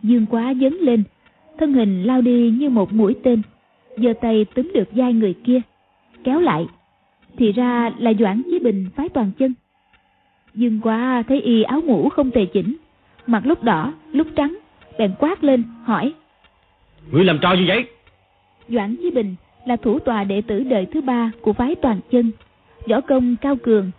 [0.03, 1.03] Dương quá dấn lên.
[1.59, 3.43] Thân hình lao đi như một mũi tên
[3.97, 5.61] giơ tay túm được vai người kia
[6.25, 6.67] kéo lại.
[7.37, 9.55] Thì ra là doãn chí bình phái toàn chân.
[10.55, 12.77] Dương quá thấy y áo mũ không tề chỉnh
[13.27, 14.59] mặt lúc đỏ lúc trắng
[14.99, 16.13] bèn quát lên hỏi
[17.13, 17.85] ngươi làm trò gì vậy?
[18.69, 19.35] Doãn chí bình
[19.67, 22.31] là thủ tọa đệ tử đời thứ ba của phái toàn chân
[22.89, 23.91] võ công cao cường.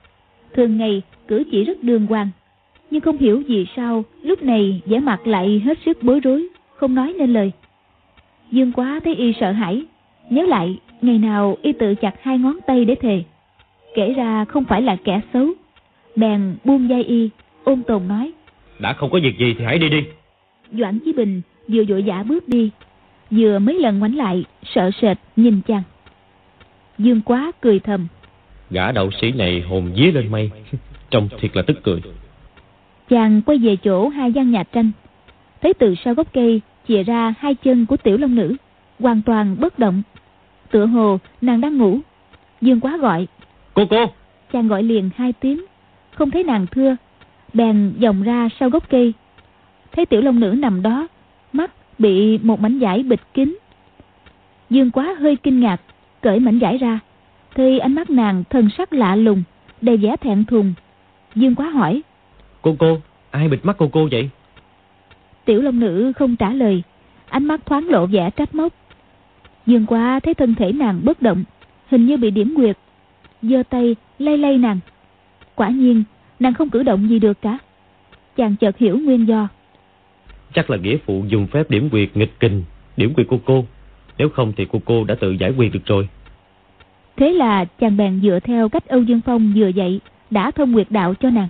[0.54, 2.30] Thường ngày cử chỉ rất đường hoàng
[2.92, 6.96] nhưng không hiểu vì sao lúc này vẻ mặt lại hết sức bối rối không
[6.96, 7.52] nói nên lời.
[8.52, 9.86] Dương quá thấy y sợ hãi
[10.30, 13.24] nhớ lại ngày nào y tự chặt hai ngón tay để thề.
[13.96, 15.48] Kể ra không phải là kẻ xấu
[16.16, 17.30] bèn buông dây y
[17.64, 18.32] ôn tồn nói.
[18.80, 20.04] Đã không có việc gì thì hãy đi đi.
[20.72, 22.72] Doãn chí bình vừa vội vã bước đi
[23.32, 25.84] vừa mấy lần ngoảnh lại sợ sệt nhìn chàng.
[26.98, 28.08] Dương quá cười thầm.
[28.70, 30.52] Gã đạo sĩ này hồn vía lên mây
[31.10, 32.02] trông thiệt là tức cười.
[33.10, 34.92] Chàng quay về chỗ hai gian nhà tranh.
[35.62, 38.56] Thấy từ sau gốc cây chìa ra hai chân của tiểu long nữ
[39.00, 40.02] hoàn toàn bất động.
[40.72, 42.00] Tựa hồ nàng đang ngủ.
[42.62, 43.28] Dương quá gọi.
[43.74, 44.06] Cô cô!
[44.54, 45.66] Chàng gọi liền hai tiếng.
[46.12, 46.96] Không thấy nàng thưa
[47.54, 49.14] bèn vòng ra sau gốc cây.
[49.92, 51.08] Thấy tiểu long nữ nằm đó
[52.00, 53.58] bị một mảnh vải bịt kín.
[54.70, 55.82] Dương quá hơi kinh ngạc
[56.22, 57.00] cởi mảnh vải ra
[57.56, 59.44] thì ánh mắt nàng thân sắc lạ lùng
[59.82, 60.74] đầy vẻ thẹn thùng.
[61.36, 62.02] Dương quá hỏi
[62.62, 62.98] cô cô
[63.32, 64.30] ai bịt mắt cô cô vậy?
[65.46, 66.84] Tiểu long nữ không trả lời
[67.30, 68.74] ánh mắt thoáng lộ vẻ trách móc.
[69.66, 71.44] Dương quá thấy thân thể nàng bất động
[71.90, 72.78] hình như bị điểm nguyệt
[73.42, 74.80] giơ tay lay lay nàng.
[75.56, 76.04] Quả nhiên
[76.40, 77.58] nàng không cử động gì được cả.
[78.36, 79.48] Chàng chợt hiểu nguyên do
[80.54, 82.64] chắc là nghĩa phụ dùng phép điểm quyệt nghịch kình
[82.98, 83.66] điểm quyệt cô cô.
[84.18, 86.10] Nếu không thì cô cô đã tự giải quyết được rồi.
[87.18, 90.88] Thế là chàng bèn dựa theo cách âu dương phong vừa dạy đã thông nguyệt
[90.90, 91.48] đạo cho nàng.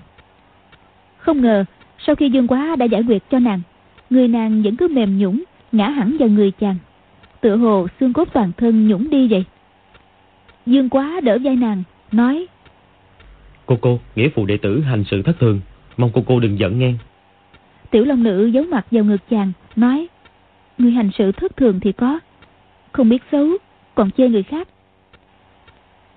[1.17, 1.65] Không ngờ
[1.99, 3.61] sau khi dương quá đã giải quyết cho nàng
[4.09, 6.75] người nàng vẫn cứ mềm nhũng ngã hẳn vào người chàng.
[7.41, 9.45] Tựa hồ xương cốt toàn thân nhũng đi vậy.
[10.65, 12.47] Dương quá đỡ vai nàng nói
[13.65, 15.59] cô cô nghĩa phụ đệ tử hành sự thất thường.
[15.97, 16.93] Mong cô cô đừng giận nghe
[17.91, 20.07] tiểu long nữ giấu mặt vào ngực chàng nói
[20.77, 22.19] người hành sự thất thường thì có
[22.91, 23.47] không biết xấu
[23.95, 24.67] còn chê người khác.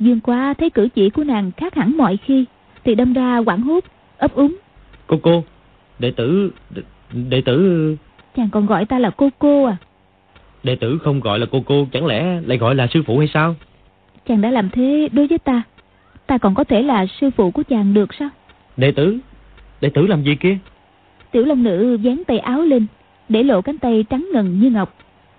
[0.00, 2.44] Dương quá thấy cử chỉ của nàng khác hẳn mọi khi
[2.84, 3.84] thì đâm ra quảng hốt
[4.18, 4.56] ấp úng.
[5.06, 5.44] Cô cô
[5.98, 6.82] đệ tử đệ,
[7.30, 7.96] đệ tử
[8.36, 9.76] chàng còn gọi ta là cô cô à?
[10.62, 13.28] Đệ tử không gọi là cô cô chẳng lẽ lại gọi là sư phụ hay
[13.34, 13.54] sao?
[14.26, 15.62] Chàng đã làm thế đối với ta
[16.26, 18.28] ta còn có thể là sư phụ của chàng được sao?
[18.76, 19.18] Đệ tử
[19.80, 20.58] đệ tử làm gì kia
[21.32, 22.86] Tiểu Long Nữ dán tay áo lên
[23.28, 24.94] Để lộ cánh tay trắng ngần như ngọc.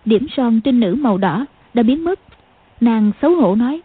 [0.06, 2.20] Điểm son trên nữ màu đỏ Đã biến mất.
[2.82, 3.82] Nàng xấu hổ nói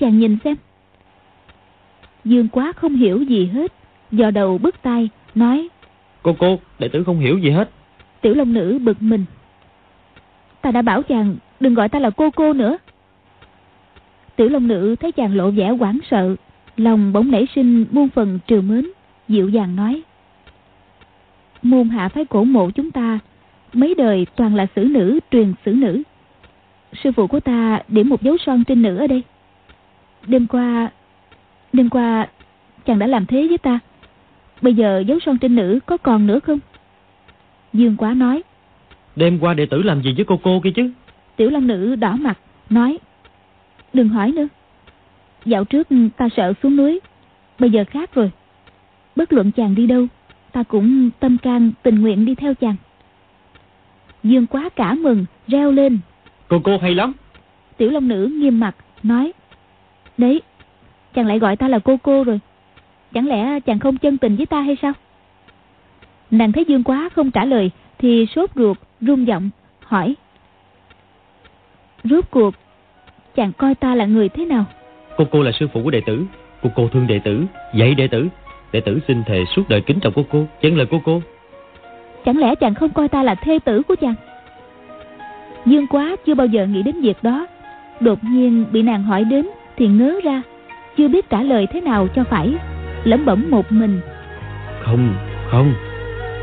[0.00, 0.56] Chàng nhìn xem.
[2.24, 3.72] Dương quá không hiểu gì hết
[4.10, 5.68] Dò đầu bứt tay Nói
[6.22, 7.70] Cô cô đệ tử không hiểu gì hết.
[8.20, 9.24] Tiểu Long Nữ bực mình
[10.62, 12.76] Ta đã bảo chàng đừng gọi ta là cô cô nữa.
[14.36, 16.36] Tiểu Long Nữ thấy chàng lộ vẻ hoảng sợ
[16.76, 18.86] Lòng bỗng nảy sinh muôn phần trừ mến
[19.28, 20.02] Dịu dàng nói
[21.62, 23.18] Môn hạ phái cổ mộ chúng ta
[23.72, 26.02] Mấy đời toàn là xử nữ truyền xử nữ.
[27.02, 29.22] Sư phụ của ta điểm một dấu son trên nữ ở đây.
[30.26, 30.90] Đêm qua
[31.72, 32.28] Đêm qua
[32.86, 33.78] chàng đã làm thế với ta.
[34.62, 36.58] Bây giờ dấu son trên nữ có còn nữa không?
[37.72, 38.42] Dương quá nói.
[39.16, 40.92] Đêm qua đệ tử làm gì với cô cô kia chứ?
[41.36, 42.38] Tiểu Long Nữ đỏ mặt
[42.70, 42.98] Nói.
[43.92, 44.48] Đừng hỏi nữa.
[45.44, 47.00] Dạo trước ta sợ xuống núi
[47.58, 48.30] Bây giờ khác rồi.
[49.16, 50.06] Bất luận chàng đi đâu
[50.56, 52.76] Ta cũng tâm can tình nguyện đi theo chàng.
[54.22, 55.98] Dương quá cả mừng Reo lên.
[56.48, 57.12] Cô cô hay lắm.
[57.76, 59.32] Tiểu Long Nữ nghiêm mặt Nói
[60.18, 60.42] Đấy
[61.14, 62.40] Chàng lại gọi ta là cô cô rồi.
[63.14, 64.92] Chẳng lẽ chàng không chân tình với ta hay sao?
[66.30, 70.14] Nàng thấy Dương quá không trả lời Thì sốt ruột run giọng Hỏi
[72.04, 72.54] Rốt cuộc
[73.34, 74.64] Chàng coi ta là người thế nào?
[75.16, 76.24] Cô cô là sư phụ của đệ tử
[76.62, 78.28] Cô cô thương đệ tử Dạy đệ tử
[78.72, 81.22] Đệ tử xin thề suốt đời kính trọng cô cô Chẳng lời cô cô.
[82.24, 84.14] Chẳng lẽ chàng không coi ta là thê tử của chàng?
[85.66, 87.46] Dương quá chưa bao giờ nghĩ đến việc đó.
[88.00, 90.42] Đột nhiên bị nàng hỏi đến Thì ngớ ra
[90.96, 92.54] Chưa biết trả lời thế nào cho phải
[93.04, 94.00] Lẩm bẩm một mình.
[94.80, 95.14] Không
[95.50, 95.74] không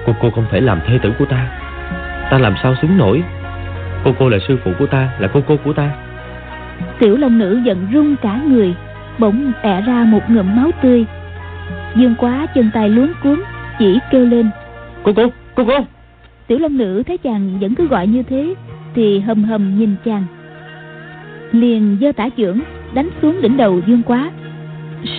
[0.06, 1.60] Cô cô không thể làm thê tử của ta.
[2.32, 3.24] Ta làm sao xứng nổi?
[4.04, 5.92] Cô cô là sư phụ của ta Là cô cô của ta.
[7.00, 8.74] Tiểu long nữ giận run cả người
[9.18, 11.06] Bỗng ẹ ra một ngụm máu tươi
[11.96, 13.42] Dương quá chân tay luống cuốn
[13.80, 14.50] Chỉ kêu lên.
[15.04, 15.80] Cô cô, cô cô.
[16.48, 18.54] Tiểu long nữ thấy chàng vẫn cứ gọi như thế
[18.96, 20.24] Thì hầm hầm nhìn chàng.
[21.52, 22.60] Liền giơ tả trưởng
[22.94, 24.32] Đánh xuống đỉnh đầu dương quá.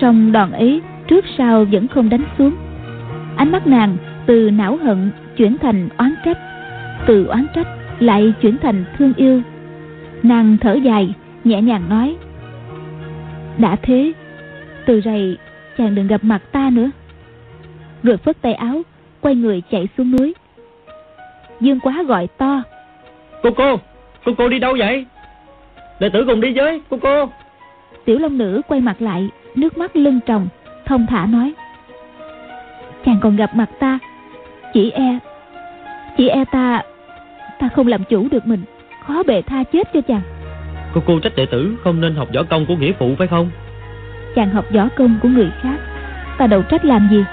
[0.01, 2.55] Song đòn ấy Trước sau vẫn không đánh xuống.
[3.35, 6.37] Ánh mắt nàng từ não hận Chuyển thành oán trách
[7.07, 7.67] Từ oán trách
[7.99, 9.41] lại chuyển thành thương yêu.
[10.23, 12.15] Nàng thở dài Nhẹ nhàng nói
[13.57, 14.11] Đã thế
[14.85, 15.37] Từ rày
[15.77, 16.89] chàng đừng gặp mặt ta nữa.
[18.03, 18.81] Rồi phất tay áo
[19.21, 20.33] Quay người chạy xuống núi.
[21.59, 22.63] Dương quá gọi to.
[23.43, 23.79] Cô cô,
[24.25, 25.05] cô cô đi đâu vậy?
[25.99, 27.29] Đệ tử cùng đi với cô cô.
[28.05, 30.47] Tiểu Long Nữ quay mặt lại Nước mắt lưng tròng
[30.85, 31.53] Thông thả nói.
[33.05, 33.99] Chàng còn gặp mặt ta.
[34.73, 35.19] Chỉ e
[36.17, 36.81] Chỉ e ta
[37.59, 38.63] Ta không làm chủ được mình.
[39.07, 40.21] Khó bề tha chết cho chàng.
[40.93, 43.49] Cô cô trách đệ tử không nên học võ công của nghĩa phụ phải không
[44.35, 45.77] Chàng học võ công của người khác.
[46.37, 47.25] Ta đâu trách làm gì?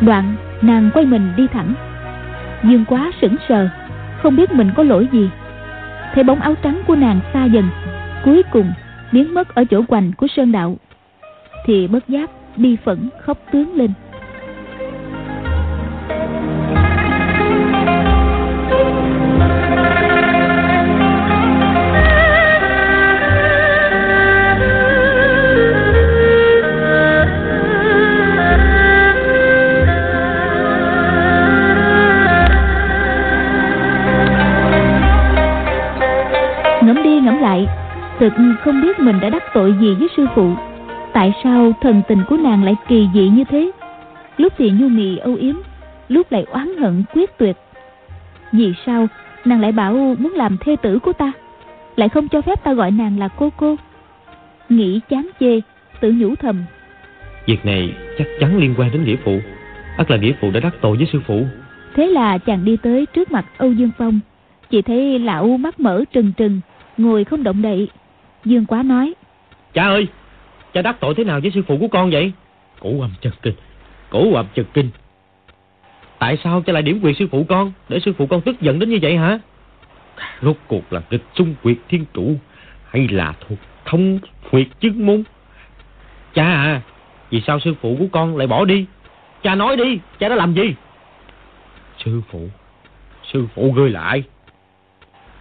[0.00, 1.74] Đoạn, nàng quay mình đi thẳng.
[2.64, 3.68] Dương quá sững sờ,
[4.22, 5.30] Không biết mình có lỗi gì.
[6.14, 7.68] Thấy bóng áo trắng của nàng xa dần,
[8.24, 8.72] Cuối cùng
[9.12, 10.76] biến mất ở chỗ quành của sơn đạo,
[11.64, 13.90] Thì bất giác đi phẫn khóc tướng lên.
[38.18, 38.32] Thực
[38.64, 40.52] không biết mình đã đắc tội gì với sư phụ.
[41.12, 43.70] Tại sao thần tình của nàng lại kỳ dị như thế?
[44.36, 45.54] Lúc thì nhu mì âu yếm
[46.08, 47.56] lúc lại oán hận quyết tuyệt.
[48.52, 49.06] Vì sao
[49.44, 51.32] nàng lại bảo muốn làm thê tử của ta?
[51.96, 53.76] Lại không cho phép ta gọi nàng là cô cô?
[54.68, 55.60] Nghĩ chán chê
[56.00, 56.64] tự nhủ thầm.
[57.46, 59.38] Việc này chắc chắn liên quan đến nghĩa phụ.
[59.96, 61.42] Ắt là nghĩa phụ đã đắc tội với sư phụ.
[61.94, 64.20] Thế là chàng đi tới trước mặt âu dương phong.
[64.70, 66.60] Chỉ thấy lão mắt mở trừng trừng
[66.96, 67.88] ngồi không động đậy
[68.46, 69.14] dương quá nói.
[69.74, 70.06] Cha ơi,
[70.74, 72.32] Cha đắc tội thế nào với sư phụ của con vậy?
[72.80, 73.54] Cổ âm chật kinh
[74.10, 74.90] Cổ âm chật kinh.
[76.18, 78.78] Tại sao cha lại điểm quyền sư phụ con, Để sư phụ con tức giận
[78.78, 79.38] đến như vậy hả?
[80.42, 82.34] Rốt cuộc là nghịch xung quyệt thiên trụ
[82.90, 84.18] Hay là thuộc thông
[84.50, 85.22] huyệt chứng môn?
[86.34, 86.80] Cha à
[87.30, 88.86] Vì sao sư phụ của con lại bỏ đi?
[89.42, 90.74] Cha nói đi, Cha đã làm gì?
[92.04, 92.48] Sư phụ
[93.32, 94.22] Sư phụ ngươi là ai?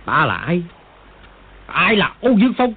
[0.06, 0.64] Ta là ai?
[1.66, 2.74] Ai là Âu Dương Phong?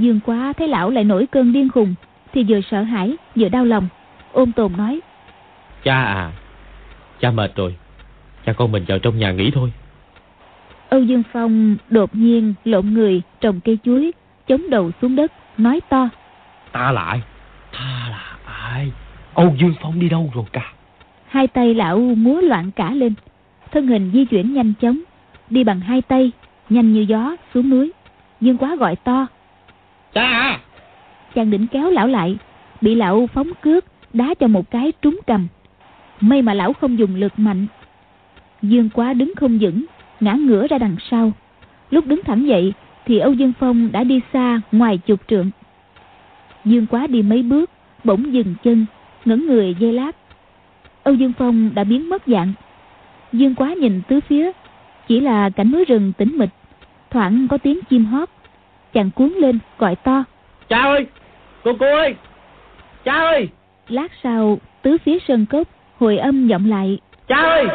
[0.00, 1.94] Dương quá thấy lão lại nổi cơn điên khùng
[2.32, 3.88] thì vừa sợ hãi vừa đau lòng.
[4.32, 5.00] Ôm tồn nói
[5.84, 6.32] Cha à
[7.20, 7.76] Cha mệt rồi.
[8.46, 9.72] Cha con mình vào trong nhà nghỉ thôi.
[10.88, 14.12] Âu dương phong đột nhiên lộn người trồng cây chuối
[14.46, 16.08] chống đầu xuống đất nói to.
[16.72, 17.22] Ta là ai?
[17.72, 18.92] Ta là ai?
[19.34, 20.72] Âu Dương Phong đi đâu rồi cả?
[21.28, 23.14] Hai tay lão múa loạn cả lên.
[23.72, 25.00] Thân hình di chuyển nhanh chóng
[25.50, 26.30] Đi bằng hai tay
[26.68, 27.92] Nhanh như gió xuống núi.
[28.40, 29.26] Dương quá gọi to
[30.14, 30.60] Cha
[31.34, 32.36] Chàng định kéo lão lại,
[32.80, 35.48] Bị lão phóng cước, Đá cho một cái trúng cầm.
[36.20, 37.66] May mà lão không dùng lực mạnh.
[38.62, 39.84] Dương quá đứng không vững,
[40.20, 41.32] Ngã ngửa ra đằng sau.
[41.90, 42.72] Lúc đứng thẳng dậy,
[43.06, 45.50] Thì Âu Dương Phong đã đi xa ngoài chục trượng.
[46.64, 47.70] Dương quá đi mấy bước,
[48.04, 48.86] Bỗng dừng chân
[49.24, 50.16] ngẩng người dây lát.
[51.02, 52.52] Âu Dương Phong đã biến mất dạng.
[53.32, 54.50] Dương quá nhìn tứ phía,
[55.08, 56.50] Chỉ là cảnh núi rừng tĩnh mịch,
[57.10, 58.28] Thoảng có tiếng chim hót.
[58.92, 60.24] Chàng cuốn lên gọi to.
[60.68, 61.06] Cha ơi
[61.64, 62.14] Cô cô ơi.
[63.04, 63.48] Cha ơi.
[63.88, 66.98] Lát sau tứ phía sơn cốc Hồi âm vọng lại.
[67.28, 67.66] Cha ơi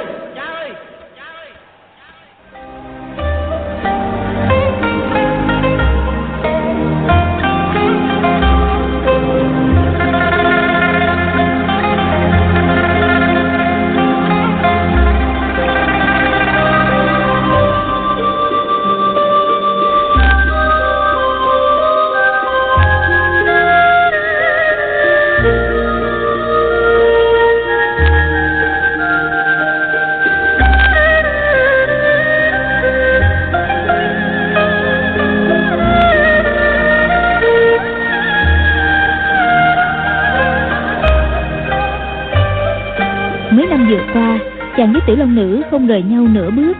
[43.85, 44.39] Mấy vừa qua,
[44.77, 46.77] Chàng với tiểu long nữ không rời nhau nửa bước,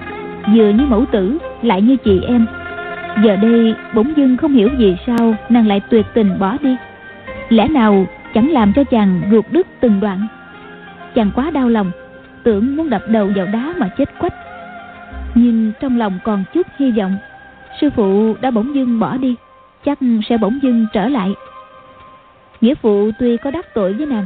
[0.55, 2.45] Vừa như mẫu tử, Lại như chị em.
[3.23, 6.75] Giờ đây, bỗng dưng không hiểu vì sao Nàng lại tuyệt tình bỏ đi.
[7.49, 10.27] Lẽ nào chẳng làm cho chàng ruột đứt từng đoạn?
[11.15, 11.91] Chàng quá đau lòng,
[12.43, 14.33] Tưởng muốn đập đầu vào đá mà chết quách.
[15.35, 17.17] Nhưng trong lòng còn chút hy vọng,
[17.81, 19.35] Sư phụ đã bỗng dưng bỏ đi,
[19.85, 21.33] Chắc sẽ bỗng dưng trở lại.
[22.61, 24.25] Nghĩa phụ tuy có đắc tội với nàng,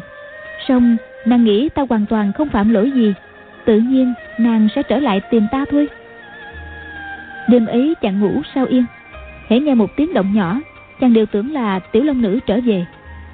[0.67, 3.13] song nàng nghĩ ta hoàn toàn không phạm lỗi gì.
[3.65, 5.87] Tự nhiên nàng sẽ trở lại tìm ta thôi.
[7.47, 8.85] Đêm ấy chàng ngủ sao yên.
[9.47, 10.59] Hễ nghe một tiếng động nhỏ
[10.99, 12.85] Chàng đều tưởng là tiểu long nữ trở về.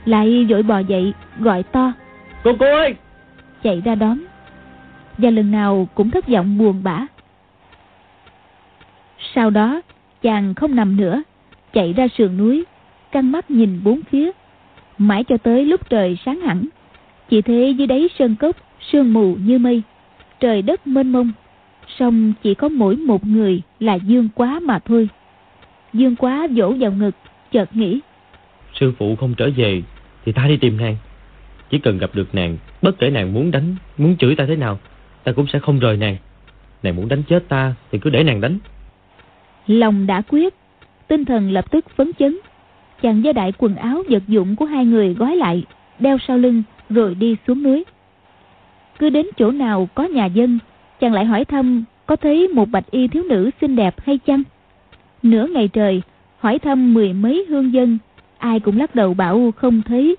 [0.06, 1.94] Lại vội bò dậy gọi to.
[2.44, 2.96] Cô cô ơi!
[3.64, 4.20] Chạy ra đón.
[5.18, 7.06] Và lần nào cũng thất vọng buồn bã.
[9.36, 9.82] Sau đó
[10.22, 11.24] chàng không nằm nữa
[11.74, 12.66] Chạy ra sườn núi
[13.12, 14.32] Căng mắt nhìn bốn phía.
[14.98, 16.66] Mãi cho tới lúc trời sáng hẳn
[17.30, 18.56] Chỉ thế dưới đáy sơn cốc
[18.92, 19.82] Sương mù như mây
[20.40, 21.32] Trời đất mênh mông
[22.00, 25.10] song chỉ có mỗi một người là Dương Quá mà thôi.
[25.94, 27.16] Dương Quá vỗ vào ngực,
[27.52, 28.00] chợt nghĩ.
[28.80, 29.82] Sư phụ không trở về
[30.26, 30.98] Thì ta đi tìm nàng
[31.70, 34.80] Chỉ cần gặp được nàng Bất kể nàng muốn đánh Muốn chửi ta thế nào
[35.24, 36.18] Ta cũng sẽ không rời nàng
[36.84, 38.58] Nàng muốn đánh chết ta Thì cứ để nàng đánh
[39.68, 40.54] Lòng đã quyết,
[41.08, 42.38] tinh thần lập tức phấn chấn.
[43.02, 45.64] Chàng gia đại quần áo vật dụng của hai người gói lại,
[46.00, 47.84] đeo sau lưng rồi đi xuống núi.
[49.00, 50.60] Cứ đến chỗ nào có nhà dân,
[51.00, 54.44] chàng lại hỏi thăm có thấy một bạch y thiếu nữ xinh đẹp hay chăng?
[55.24, 56.02] Nửa ngày trời,
[56.40, 57.98] hỏi thăm mười mấy hương dân,
[58.38, 60.16] ai cũng lắc đầu bảo không thấy.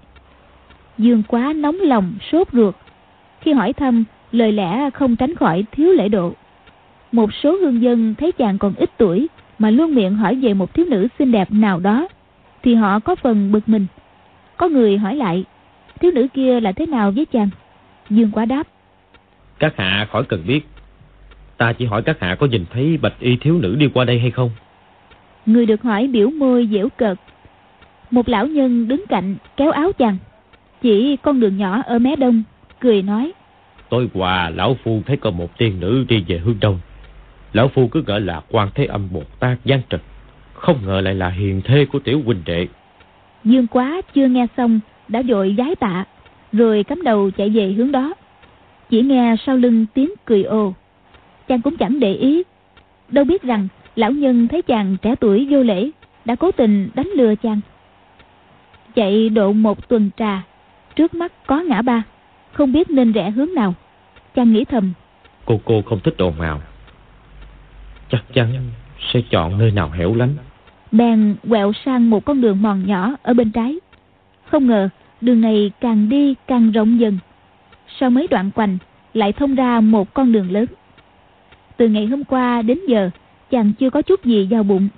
[0.98, 2.74] Dương quá nóng lòng, sốt ruột.
[3.40, 6.32] Khi hỏi thăm, lời lẽ không tránh khỏi thiếu lễ độ.
[7.12, 10.74] Một số hương dân thấy chàng còn ít tuổi mà luôn miệng hỏi về một
[10.74, 12.08] thiếu nữ xinh đẹp nào đó,
[12.62, 13.86] thì họ có phần bực mình.
[14.56, 15.44] Có người hỏi lại,
[16.00, 17.48] thiếu nữ kia là thế nào với chàng?
[18.10, 18.66] Dương quá đáp,
[19.58, 20.66] Các hạ khỏi cần biết.
[21.56, 24.18] Ta chỉ hỏi các hạ có nhìn thấy bạch y thiếu nữ đi qua đây
[24.18, 24.50] hay không?
[25.46, 27.18] Người được hỏi biểu môi dễu cợt.
[28.10, 30.16] Một lão nhân đứng cạnh kéo áo chàng,
[30.82, 32.42] chỉ con đường nhỏ ở mé đông,
[32.80, 33.32] cười nói,
[33.88, 36.80] Tối qua lão phu thấy có một tiên nữ đi về hướng đông.
[37.52, 40.00] Lão phu cứ gọi là quan thế âm Bồ Tát Giáng Trần.
[40.52, 42.68] Không ngờ lại là hiền thê của tiểu huynh đệ.
[43.44, 46.04] Dương quá chưa nghe xong đã vội giái tạ,
[46.52, 48.14] rồi cắm đầu chạy về hướng đó.
[48.90, 50.74] Chỉ nghe sau lưng tiếng cười ồ.
[51.48, 52.42] Chàng cũng chẳng để ý.
[53.08, 55.90] Đâu biết rằng lão nhân thấy chàng trẻ tuổi vô lễ,
[56.24, 57.60] đã cố tình đánh lừa chàng.
[58.94, 60.42] Chạy độ một tuần trà,
[60.96, 62.02] trước mắt có ngã ba,
[62.52, 63.74] không biết nên rẽ hướng nào.
[64.34, 64.92] Chàng nghĩ thầm,
[65.44, 66.60] Cô cô không thích ồn ào
[68.10, 68.70] Chắc chắn
[69.12, 70.34] sẽ chọn nơi nào hẻo lánh
[70.92, 73.76] bèn quẹo sang một con đường mòn nhỏ ở bên trái.
[74.50, 74.88] Không ngờ
[75.20, 77.18] đường này càng đi càng rộng dần.
[78.00, 78.78] Sau mấy đoạn quanh
[79.14, 80.66] lại thông ra một con đường lớn.
[81.76, 83.10] Từ ngày hôm qua đến giờ
[83.50, 84.88] chàng chưa có chút gì vào bụng.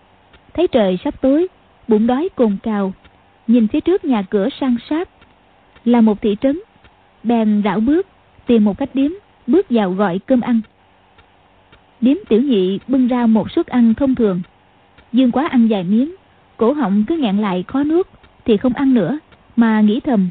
[0.55, 1.49] Thấy trời sắp tối,
[1.89, 2.93] bụng đói cồn cào.
[3.47, 5.09] Nhìn phía trước nhà cửa san sát
[5.85, 6.61] là một thị trấn.
[7.23, 8.07] Bèn rảo bước
[8.47, 9.11] tìm một cách điếm
[9.47, 10.61] bước vào gọi cơm ăn.
[12.01, 14.41] Điếm tiểu nhị bưng ra một suất ăn thông thường
[15.13, 16.15] Dương quá ăn vài miếng,
[16.57, 18.07] cổ họng cứ nghẹn lại khó nuốt
[18.45, 19.19] thì không ăn nữa,
[19.59, 20.29] mà nghĩ thầm.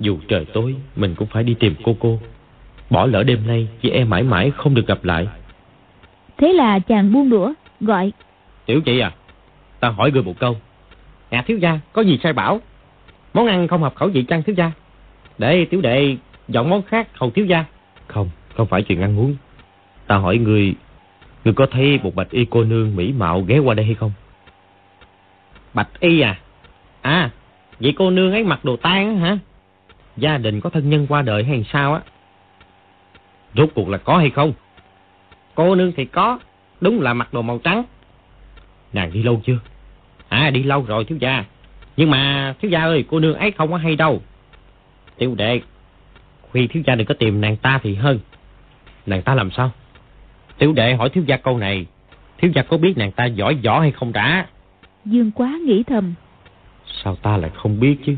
[0.00, 2.20] Dù trời tối Mình cũng phải đi tìm cô cô.
[2.90, 5.28] Bỏ lỡ đêm nay Chị em mãi mãi không được gặp lại.
[6.36, 8.12] Thế là chàng buông đũa Gọi.
[8.66, 9.12] Tiểu chị à
[9.80, 10.56] Ta hỏi người một câu.
[11.30, 12.60] Nhà thiếu gia có gì sai bảo?
[13.34, 14.72] Món ăn không hợp khẩu vị chăng thiếu gia?
[15.38, 16.16] Để tiểu đệ
[16.48, 17.64] dọn món khác hầu thiếu gia.
[18.06, 19.36] Không Không phải chuyện ăn uống.
[20.06, 20.74] Ta hỏi người
[21.44, 24.12] Người có thấy một bạch y cô nương mỹ mạo ghé qua đây hay không?
[25.74, 26.38] Bạch y à?
[27.02, 27.30] À
[27.80, 29.38] Vậy cô nương ấy mặc đồ tan hả?
[30.16, 32.00] Gia đình có thân nhân qua đời hay sao á?
[33.54, 34.52] Rốt cuộc là có hay không?
[35.54, 36.38] Cô nương thì có,
[36.80, 37.84] Đúng là mặc đồ màu trắng.
[38.92, 39.58] Nàng đi lâu chưa?
[40.28, 41.44] À đi lâu rồi thiếu gia.
[41.96, 44.22] Nhưng mà thiếu gia ơi, cô nương ấy không có hay đâu.
[45.18, 45.60] Tiểu đệ,
[46.52, 48.18] Khi thiếu gia đừng có tìm nàng ta thì hơn.
[49.06, 49.70] Nàng ta làm sao?
[50.58, 51.86] Tiểu đệ hỏi thiếu gia câu này.
[52.38, 54.46] Thiếu gia có biết nàng ta giỏi võ hay không đã?
[55.04, 56.14] Dương quá nghĩ thầm.
[57.04, 58.16] Sao ta lại không biết chứ?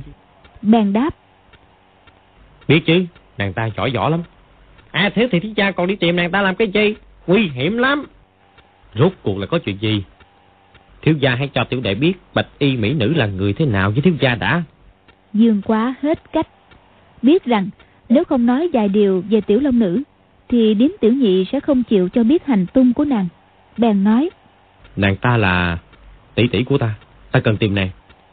[0.62, 1.10] Bèn đáp.
[2.68, 3.06] Biết chứ
[3.38, 4.22] Nàng ta giỏi võ lắm.
[4.90, 6.94] À thế thì thiếu gia còn đi tìm nàng ta làm cái gì
[7.26, 8.06] Nguy hiểm lắm.
[8.94, 10.04] Rốt cuộc là có chuyện gì?
[11.02, 13.90] Thiếu gia hãy cho tiểu đệ biết Bạch y mỹ nữ là người thế nào
[13.90, 14.62] với thiếu gia đã.
[15.32, 16.48] Dương quá hết cách.
[17.22, 17.68] Biết rằng
[18.08, 20.02] nếu không nói vài điều về tiểu long nữ
[20.48, 23.28] Thì điếm tiểu nhị sẽ không chịu cho biết hành tung của nàng.
[23.76, 24.30] Bèn nói.
[24.96, 25.78] Nàng ta là
[26.34, 26.94] tỷ tỷ của ta.
[27.32, 27.90] Ta cần tìm nàng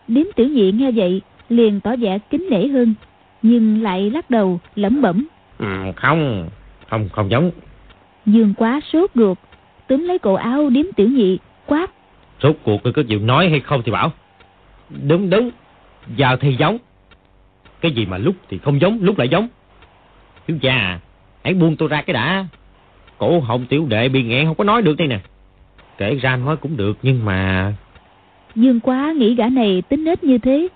[0.07, 2.93] Điếm tiểu nhị nghe vậy liền tỏ vẻ kính nể hơn
[3.41, 5.27] Nhưng lại lắc đầu lẩm bẩm.
[5.57, 6.49] Ừ, Không
[6.89, 7.51] Không không giống.
[8.25, 9.37] Dương quá sốt ruột
[9.87, 11.91] Túm lấy cổ áo điếm tiểu nhị Quát.
[12.41, 14.11] Rốt cuộc ngươi có chịu nói hay không thì bảo.
[15.07, 15.51] Đúng đúng
[16.15, 16.77] Giờ thì giống.
[17.81, 19.47] Cái gì mà lúc thì không giống lúc lại giống.
[20.47, 20.99] Thiếu gia à
[21.43, 22.45] Hãy buông tôi ra cái đã.
[23.17, 25.19] Cổ họng tiểu đệ bị nghẹn không có nói được đây nè.
[25.97, 27.73] Kể ra nói cũng được nhưng mà
[28.55, 30.67] Dương quá nghĩ gã này tính nết như thế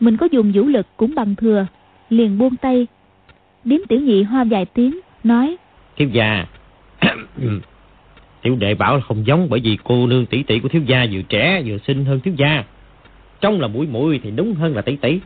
[0.00, 1.66] Mình có dùng vũ lực cũng bằng thừa
[2.10, 2.86] Liền buông tay
[3.64, 5.56] Điếm tiểu nhị hoa vài tiếng Nói
[5.96, 6.46] Thiếu gia
[8.42, 11.06] Tiểu đệ bảo là không giống bởi vì cô nương tỷ tỷ của thiếu gia
[11.12, 12.64] vừa trẻ vừa xinh hơn thiếu gia.
[13.40, 15.20] Trong là mũi mũi thì đúng hơn là tỷ tỷ.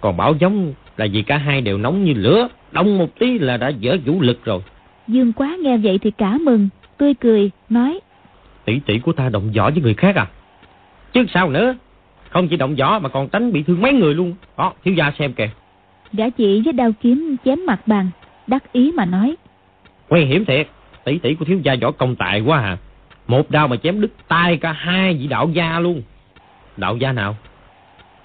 [0.00, 3.56] Còn bảo giống là vì cả hai đều nóng như lửa, đông một tí là
[3.56, 4.60] đã dở vũ lực rồi.
[5.08, 6.68] Dương quá nghe vậy thì cả mừng,
[6.98, 8.00] tươi cười, nói.
[8.64, 10.26] Tỷ tỷ của ta động võ với người khác à?
[11.12, 11.74] Chứ sao nữa?
[12.30, 14.34] Không chỉ động võ mà còn tránh bị thương mấy người luôn.
[14.58, 15.50] Đó, thiếu gia xem kìa.
[16.12, 18.10] Gã chỉ với đao kiếm chém mặt bàn,
[18.46, 19.36] đắc ý mà nói.
[20.08, 20.68] Nguy hiểm thiệt
[21.04, 22.78] tỷ tỷ của thiếu gia võ công tài quá à
[23.26, 26.02] một đao mà chém đứt tay cả hai vị đạo gia luôn
[26.76, 27.36] đạo gia nào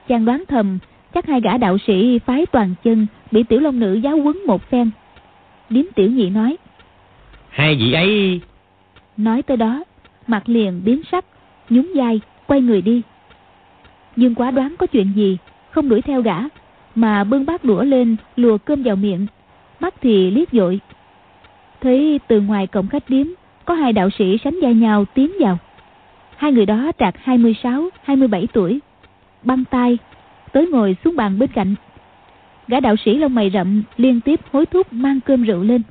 [0.07, 0.79] chàng đoán thầm
[1.13, 4.69] chắc hai gã đạo sĩ phái toàn chân bị tiểu long nữ giáo quấn một
[4.69, 4.91] phen
[5.69, 6.57] điếm tiểu nhị nói
[7.49, 8.41] hai vị ấy
[9.17, 9.83] nói tới đó
[10.27, 11.25] mặt liền biến sắc
[11.69, 13.01] nhún vai quay người đi
[14.17, 15.37] dương quá đoán có chuyện gì
[15.69, 16.37] không đuổi theo gã
[16.95, 19.27] mà bưng bát đũa lên lùa cơm vào miệng
[19.79, 20.79] mắt thì liếc dội
[21.81, 23.27] thấy từ ngoài cổng khách điếm
[23.65, 25.57] có hai đạo sĩ sánh vai nhau tiến vào.
[26.37, 28.79] Hai người đó trạc 26, 27 tuổi,
[29.43, 29.97] băng tay,
[30.51, 31.75] tới ngồi xuống bàn bên cạnh.
[32.67, 35.81] Gã đạo sĩ lông mày rậm liên tiếp hối thúc mang cơm rượu lên.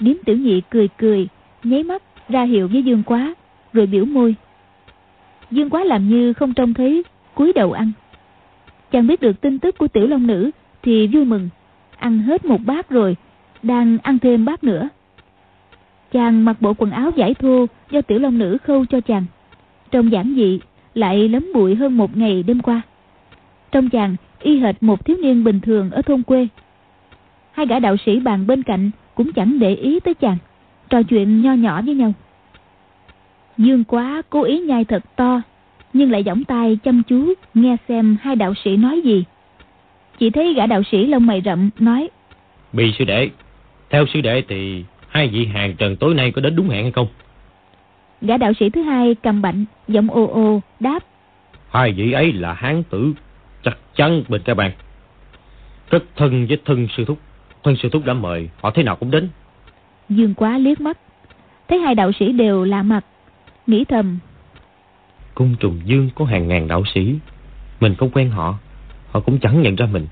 [0.00, 1.28] Điếm tiểu nhị cười cười,
[1.64, 3.34] nháy mắt ra hiệu với Dương Quá,
[3.72, 4.34] rồi biểu môi.
[5.52, 7.02] Dương Quá làm như không trông thấy,
[7.34, 7.92] cúi đầu ăn.
[8.90, 10.50] Chàng biết được tin tức của tiểu long nữ
[10.82, 11.48] thì vui mừng,
[11.98, 13.16] ăn hết một bát rồi,
[13.62, 14.88] đang ăn thêm bát nữa.
[16.12, 19.24] Chàng mặc bộ quần áo giải thô do tiểu long nữ khâu cho chàng.
[19.90, 20.60] Trông giản dị,
[20.94, 22.82] lại lấm bụi hơn một ngày đêm qua.
[23.72, 26.48] Trong chàng y hệt một thiếu niên bình thường ở thôn quê.
[27.52, 30.36] Hai gã đạo sĩ bàn bên cạnh cũng chẳng để ý tới chàng,
[30.88, 32.12] trò chuyện nho nhỏ với nhau.
[33.58, 35.42] Dương quá cố ý nhai thật to,
[35.92, 39.24] nhưng lại giỏng tay chăm chú nghe xem hai đạo sĩ nói gì.
[40.18, 42.08] Chỉ thấy gã đạo sĩ lông mày rậm nói
[42.72, 43.30] Bị sư đệ,
[43.90, 46.92] theo sư đệ thì Hai vị hàng trần tối nay có đến đúng hẹn hay
[46.92, 47.06] không?
[48.20, 50.98] Gã đạo sĩ thứ hai cầm bệnh, giọng ô ô, đáp.
[51.70, 53.12] Hai vị ấy là hán tử,
[53.62, 54.72] chắc chắn bên cái bàn.
[55.90, 57.18] Rất thân với thân sư thúc.
[57.62, 59.28] Thân sư thúc đã mời, họ thế nào cũng đến.
[60.08, 60.98] Dương quá liếc mắt,
[61.68, 63.04] thấy hai đạo sĩ đều lạ mặt,
[63.66, 64.18] nghĩ thầm.
[65.34, 67.18] Cung trùng dương có hàng ngàn đạo sĩ,
[67.80, 68.58] mình không quen họ,
[69.10, 70.06] họ cũng chẳng nhận ra mình.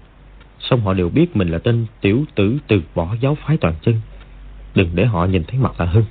[0.58, 4.00] Xong họ đều biết mình là tên tiểu tử từ bỏ giáo phái toàn chân.
[4.74, 6.04] Đừng để họ nhìn thấy mặt là Hưng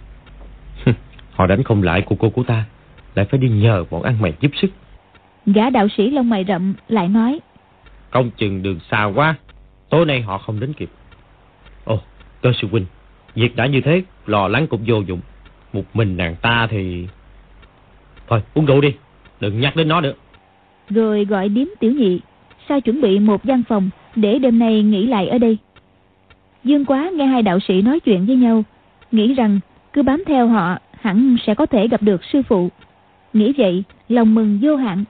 [1.32, 2.66] Họ đánh không lại của cô của ta.
[3.16, 4.72] Lại phải đi nhờ bọn ăn mày giúp sức.
[5.46, 7.40] Gã đạo sĩ lông mày rậm lại nói.
[8.12, 9.36] Công chừng đường xa quá.
[9.90, 10.90] Tối nay họ không đến kịp.
[11.86, 12.00] Ồ
[12.42, 12.86] cơ sư huynh
[13.36, 15.22] Việc đã như thế Lo lắng cũng vô dụng.
[15.74, 17.08] Một mình nàng ta thì
[18.30, 18.94] Thôi uống rượu đi
[19.40, 20.14] Đừng nhắc đến nó nữa
[20.90, 22.20] Rồi gọi điếm tiểu nhị
[22.70, 25.58] sai chuẩn bị một gian phòng để đêm nay nghỉ lại ở đây.
[26.64, 28.64] Dương Quá nghe hai đạo sĩ nói chuyện với nhau,
[29.12, 29.60] nghĩ rằng
[29.94, 32.70] cứ bám theo họ hẳn sẽ có thể gặp được sư phụ.
[33.34, 35.04] Nghĩ vậy, lòng mừng vô hạn.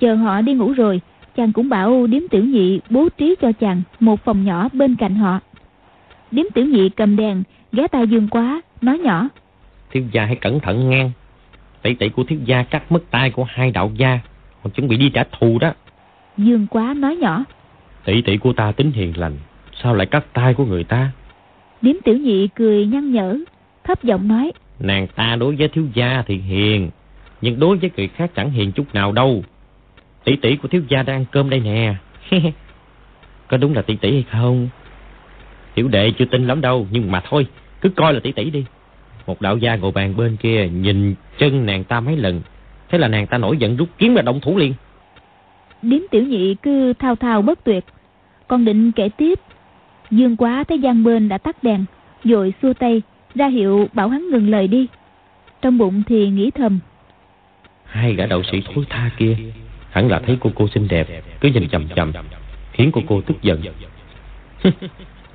[0.00, 1.00] Chờ họ đi ngủ rồi,
[1.36, 5.14] chàng cũng bảo điếm tiểu nhị bố trí cho chàng một phòng nhỏ bên cạnh
[5.14, 5.40] họ.
[6.30, 9.28] Điếm tiểu nhị cầm đèn, ghé tai Dương Quá, nói nhỏ.
[9.90, 11.10] Thiếu gia hãy cẩn thận ngang.
[11.82, 14.18] Tỷ tỷ của thiếu gia cắt mất tay của hai đạo gia,
[14.62, 15.72] còn chuẩn bị đi trả thù đó.
[16.36, 17.44] Dương Quá nói nhỏ.
[18.04, 19.36] Tỷ tỷ của ta tính hiền lành,
[19.82, 21.10] sao lại cắt tay của người ta?
[21.82, 23.38] Điếm tiểu nhị cười nhăn nhở,
[23.84, 24.52] thấp giọng nói.
[24.78, 26.90] Nàng ta đối với thiếu gia thì hiền,
[27.40, 29.44] nhưng đối với người khác chẳng hiền chút nào đâu.
[30.24, 31.94] Tỷ tỷ của thiếu gia đang ăn cơm đây nè.
[33.48, 34.68] Có đúng là tỷ tỷ hay không?
[35.74, 37.46] Tiểu đệ chưa tin lắm đâu, nhưng mà thôi,
[37.80, 38.64] cứ coi là tỷ tỷ đi.
[39.26, 42.40] Một đạo gia ngồi bàn bên kia nhìn chân nàng ta mấy lần,
[42.88, 44.74] thế là nàng ta nổi giận rút kiếm và động thủ liền.
[45.82, 47.84] Điếm tiểu nhị cứ thao thao bất tuyệt,
[48.48, 49.38] còn định kể tiếp.
[50.10, 51.84] Dương quá thấy gian bên đã tắt đèn,
[52.24, 53.02] rồi xua tay,
[53.34, 54.86] ra hiệu bảo hắn ngừng lời đi.
[55.62, 56.78] Trong bụng thì nghĩ thầm.
[57.84, 59.36] Hai gã đạo sĩ thối tha kia,
[59.90, 62.12] hẳn là thấy cô cô xinh đẹp, cứ nhìn chầm chầm,
[62.72, 63.62] khiến cô cô tức giận.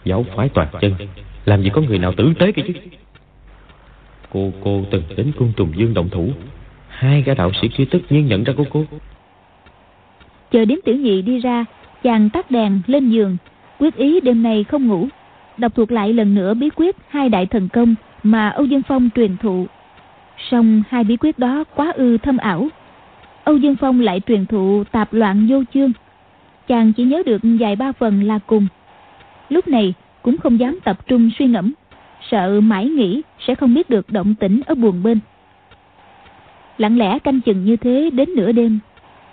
[0.06, 0.96] Giáo phái toàn chân,
[1.46, 2.74] làm gì có người nào tử tế kia chứ.
[4.34, 6.30] Cô cô từng đến cung trùng dương động thủ,
[6.88, 8.86] hai gã đạo sĩ kia tất nhiên nhận ra cô cô.
[10.52, 11.66] Chờ đến tiểu nhị đi ra,
[12.04, 13.38] chàng tắt đèn lên giường,
[13.80, 15.08] quyết ý đêm nay không ngủ,
[15.58, 19.10] đọc thuộc lại lần nữa bí quyết hai đại thần công mà Âu Dương Phong
[19.16, 19.68] truyền thụ.
[20.50, 22.68] Song hai bí quyết đó quá ư thâm ảo.
[23.44, 25.92] Âu Dương Phong lại truyền thụ tạp loạn vô chương.
[26.68, 28.68] Chàng chỉ nhớ được vài ba phần là cùng.
[29.50, 31.74] Lúc này cũng không dám tập trung suy ngẫm,
[32.30, 35.20] sợ mãi nghĩ sẽ không biết được động tĩnh ở buồn bên.
[36.78, 38.80] Lặng lẽ canh chừng như thế đến nửa đêm,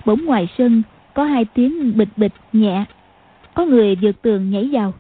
[0.04, 0.82] bỗng ngoài sân
[1.14, 2.84] có hai tiếng bịch bịch nhẹ.
[3.54, 4.94] Có người vượt tường nhảy vào.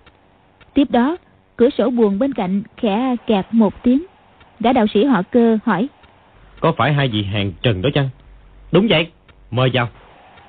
[0.74, 1.16] Tiếp đó,
[1.56, 4.02] cửa sổ buồn bên cạnh khẽ kẹt một tiếng.
[4.60, 5.88] Gã đạo sĩ họ cơ hỏi.
[6.60, 8.08] Có phải hai vị hàng trần đó chăng?
[8.72, 9.06] Đúng vậy,
[9.50, 9.88] mời vào.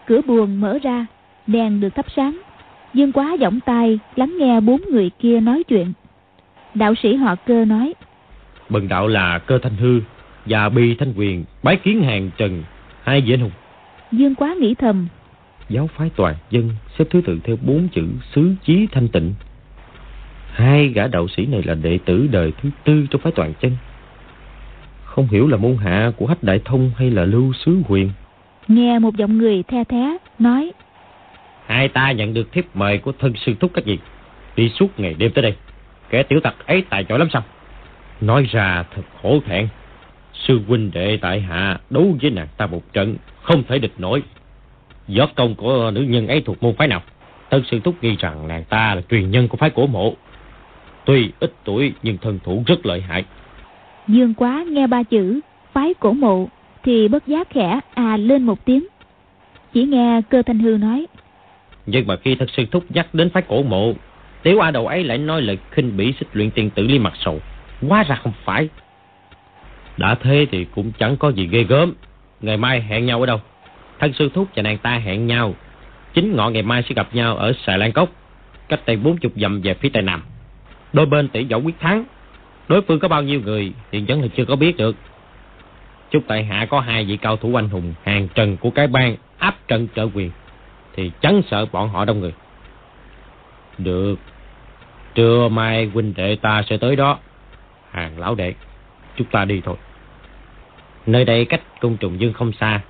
[0.05, 1.05] Cửa buồn mở ra,
[1.47, 2.39] đèn được thắp sáng.
[2.93, 5.93] Dương quá giọng tai lắng nghe bốn người kia nói chuyện.
[6.75, 7.93] Đạo sĩ họ cơ nói.
[8.69, 10.01] Bần đạo là cơ thanh hư
[10.45, 12.63] và bi thanh quyền bái kiến hàng trần
[13.03, 13.51] hai vị anh hùng.
[14.11, 15.07] Dương quá nghĩ thầm.
[15.69, 19.33] Giáo phái toàn dân xếp thứ tự theo bốn chữ xứ chí thanh tịnh.
[20.51, 23.71] Hai gã đạo sĩ này là đệ tử đời thứ tư trong phái toàn chân.
[25.03, 28.11] Không hiểu là môn hạ của Hách Đại Thông hay là Lưu Sứ Huyền.
[28.67, 30.71] Nghe một giọng người the thé nói.
[31.65, 33.99] Hai ta nhận được thiếp mời của thân sư thúc các gì.
[34.55, 35.55] Đi suốt ngày đêm tới đây.
[36.09, 37.43] Kẻ tiểu tặc ấy tài giỏi lắm sao?
[38.21, 39.67] Nói ra thật khổ thẹn.
[40.33, 44.23] Sư huynh đệ tại hạ đấu với nàng ta một trận không thể địch nổi.
[45.07, 47.01] Gió công của nữ nhân ấy thuộc môn phái nào?
[47.49, 50.13] Tân sư thúc nghi rằng nàng ta là truyền nhân của phái cổ mộ.
[51.05, 53.25] Tuy ít tuổi nhưng thân thủ rất lợi hại.
[54.07, 55.39] Dương quá nghe ba chữ
[55.73, 56.47] phái cổ mộ
[56.83, 58.87] thì bất giác khẽ à lên một tiếng.
[59.73, 61.05] Chỉ nghe cơ thanh hư nói.
[61.85, 63.93] Nhưng mà khi thật sư thúc nhắc đến phái cổ mộ,
[64.43, 67.13] tiểu a đầu ấy lại nói lời khinh bỉ xích luyện tiền tử lý mặt
[67.19, 67.41] sầu.
[67.87, 68.69] quá ra không phải.
[69.97, 71.93] Đã thế thì cũng chẳng có gì ghê gớm.
[72.41, 73.41] Ngày mai hẹn nhau ở đâu?
[73.99, 75.55] Thân sư thúc và nàng ta hẹn nhau.
[76.13, 78.09] Chính ngọ ngày mai sẽ gặp nhau ở Sài Lan Cốc,
[78.69, 80.23] cách tây bốn chục dặm về phía tây nam.
[80.93, 82.05] Đôi bên tỷ võ quyết thắng.
[82.67, 84.95] Đối phương có bao nhiêu người thì vẫn là chưa có biết được.
[86.11, 89.15] Chúc tại hạ có hai vị cao thủ anh hùng hàng trần của cái bang
[89.37, 90.31] áp trận trợ quyền
[90.95, 92.33] thì chẳng sợ bọn họ đông người.
[93.83, 94.15] Được.
[95.15, 97.19] Trưa mai huynh đệ ta sẽ tới đó.
[97.91, 98.53] Hàng lão đệ,
[99.15, 99.75] chúng ta đi thôi.
[101.05, 102.81] Nơi đây cách cung trùng dương không xa.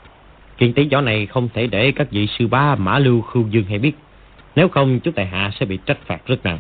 [0.57, 3.65] Chuyện tí gió này không thể để các vị sư bá Mã Lưu Khưu Dương
[3.65, 3.93] hay biết.
[4.55, 6.59] Nếu không chú Tài hạ sẽ bị trách phạt rất nặng.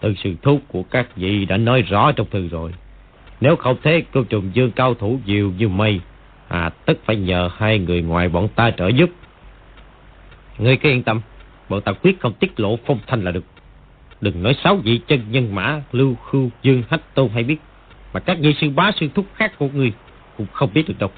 [0.00, 2.74] Từ sự thúc của các vị đã nói rõ trong thư rồi.
[3.40, 6.00] Nếu không thế cung trùng dương cao thủ nhiều như mây,
[6.48, 9.10] à tất phải nhờ hai người ngoài bọn ta trợ giúp.
[10.58, 11.20] Ngươi cứ yên tâm,
[11.68, 13.44] bọn ta quyết không tiết lộ phong thanh là được.
[14.20, 17.56] Đừng nói sáu vị chân nhân mã, lưu khưu, dương, hách tôn hay biết.
[18.12, 19.92] Mà các vị sư bá sư thúc khác của ngươi
[20.36, 21.10] cũng không biết được đâu.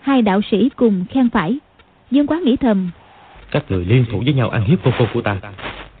[0.00, 1.58] Hai đạo sĩ cùng khen phải.
[2.10, 2.90] Dương quá nghĩ thầm.
[3.50, 5.40] Các người liên thủ với nhau ăn hiếp cô cô của ta.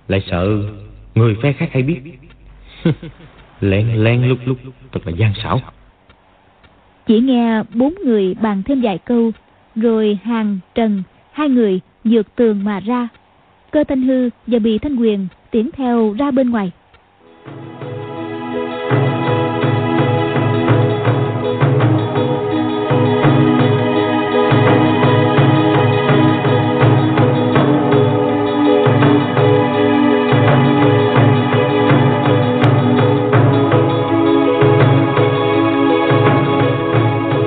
[0.08, 0.62] Lại sợ
[1.14, 2.00] người phe khác hay biết.
[3.60, 4.58] len len lúc lúc
[4.92, 5.60] thật là gian xảo.
[7.06, 9.32] Chỉ nghe bốn người bàn thêm vài câu,
[9.76, 11.02] rồi hàng trần,
[11.32, 13.08] hai người dược tường mà ra
[13.76, 16.70] cơ thanh hư và bị thanh quyền tiến theo ra bên ngoài.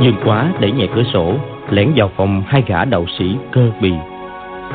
[0.02, 1.34] Dương quá đẩy nhẹ cửa sổ,
[1.70, 3.92] Lẻn vào phòng hai gã đạo sĩ cơ bì.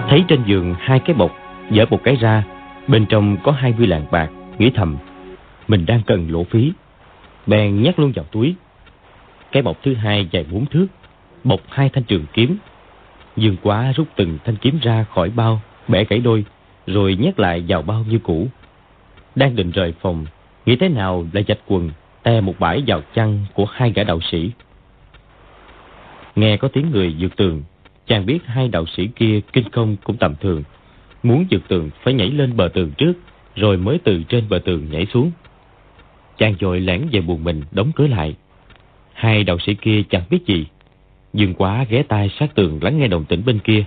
[0.09, 2.45] Thấy trên giường hai cái bọc dở một cái ra,
[2.89, 4.97] bên trong có hai mươi lạng bạc, nghĩ thầm,
[5.69, 6.73] mình đang cần lỗ phí.
[7.47, 8.55] Bèn nhét luôn vào túi.
[9.53, 10.87] Cái bọc thứ hai dài bốn thước,
[11.45, 12.57] bọc hai thanh trường kiếm.
[13.37, 16.45] Dương quá rút từng thanh kiếm ra khỏi bao, bẻ gãy đôi,
[16.87, 18.49] rồi nhét lại vào bao như cũ.
[19.35, 20.27] Đang định rời phòng,
[20.67, 21.91] nghĩ thế nào lại dạch quần,
[22.23, 24.51] te một bãi vào chăn của hai gã đạo sĩ.
[26.37, 27.63] Nghe có tiếng người vượt tường,
[28.07, 30.63] chàng biết hai đạo sĩ kia kinh công cũng tầm thường
[31.25, 33.13] muốn vượt tường phải nhảy lên bờ tường trước,
[33.57, 35.31] rồi mới từ trên bờ tường nhảy xuống.
[36.39, 38.35] Chàng dội lẻn về buồn mình, đóng cửa lại.
[39.13, 40.67] Hai đạo sĩ kia chẳng biết gì
[41.33, 43.85] dừng quá ghé tai sát tường lắng nghe đồng tĩnh bên kia.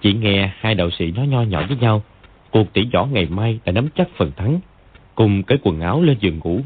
[0.00, 2.02] Chỉ nghe hai đạo sĩ nói nho nhỏ với nhau,
[2.50, 4.60] cuộc tỉ võ ngày mai đã nắm chắc phần thắng,
[5.14, 6.60] cùng cái quần áo lên giường ngủ,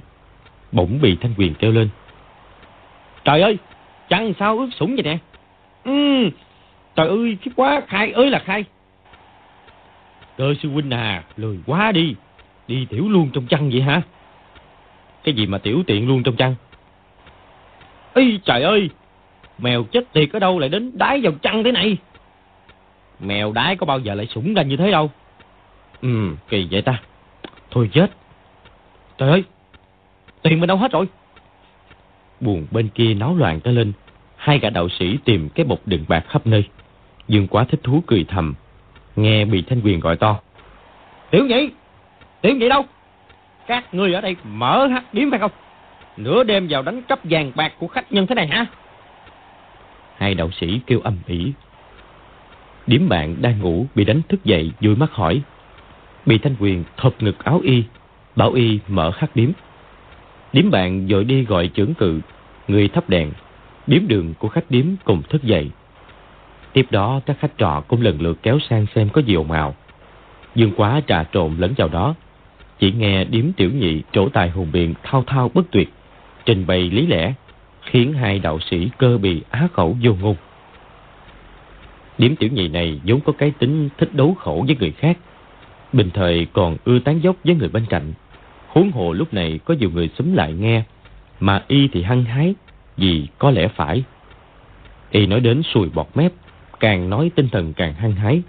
[0.73, 1.89] bỗng bị thanh quyền kêu lên.
[3.25, 3.59] Trời ơi
[4.09, 5.19] Chẳng sao ướt sũng vậy nè?
[5.85, 6.31] Ừ
[6.95, 8.65] trời ơi khiếp quá khai ơi là khai
[10.37, 12.15] cơ sư huynh à lười quá đi.
[12.69, 14.03] Đi tiểu luôn trong chăn vậy hả?
[15.25, 16.55] Cái gì mà tiểu tiện luôn trong chăn?
[18.15, 18.91] Ây trời ơi,
[19.59, 21.97] mèo chết tiệt ở đâu lại đến đái vào chăn thế này?
[23.21, 25.11] Mèo đái có bao giờ lại sủng ra như thế đâu?
[26.03, 27.01] Ừ kỳ vậy ta.
[27.71, 28.11] Thôi chết.
[29.19, 29.45] Trời ơi,
[30.43, 31.09] tiền mình đâu hết rồi?
[32.41, 33.93] Buồn bên kia náo loạn tới lên,
[34.37, 36.69] hai gã đạo sĩ tìm cái bọc đựng bạc khắp nơi.
[37.29, 38.55] Dương quá thích thú cười thầm
[39.17, 40.41] nghe bị thanh quyền gọi to.
[41.31, 41.71] Tiểu nhị
[42.41, 42.85] tiểu nhị đâu?
[43.67, 45.51] Các ngươi ở đây mở hát điếm phải không?
[46.17, 48.67] Nửa đêm vào đánh cắp vàng bạc của khách nhân thế này hả?
[50.17, 51.53] Hai đạo sĩ kêu âm ỉ.
[52.87, 55.43] Điếm bạn đang ngủ bị đánh thức dậy vui mắt hỏi.
[56.27, 57.85] Bị thanh quyền thộp ngực áo y
[58.37, 59.51] bảo y mở hát điếm.
[60.53, 62.21] Điếm bạn dội đi gọi trưởng cự
[62.69, 63.31] người thắp đèn.
[63.87, 65.71] Điếm đường của khách điếm cùng thức dậy
[66.75, 69.75] tiếp đó, các khách trọ cũng lần lượt kéo sang xem có gì ồn ào.
[70.55, 72.15] Dương quá trà trộn lẫn vào đó.
[72.79, 75.93] Chỉ nghe điếm tiểu nhị trổ tài hùng biện thao thao bất tuyệt,
[76.45, 77.35] trình bày lý lẽ,
[77.83, 80.37] khiến hai đạo sĩ cơ bì á khẩu vô ngôn.
[82.19, 85.19] Điếm tiểu nhị này vốn có cái tính thích đấu khổ với người khác,
[85.93, 88.13] bình thời còn ưa tán dốc với người bên cạnh.
[88.69, 90.83] Huống hồ lúc này có nhiều người xúm lại nghe,
[91.41, 92.55] mà y thì hăng hái,
[92.97, 94.05] vì có lẽ phải.
[95.11, 96.33] Y nói đến sùi bọt mép
[96.81, 98.43] càng nói tinh thần càng hăng hái.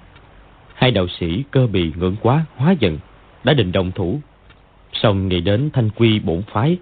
[0.73, 2.99] Hai đạo sĩ cơ bì ngưỡng quá, hóa giận,
[3.43, 4.19] đã định động thủ.
[4.93, 6.77] Xong nghĩ đến thanh quy bổn phái,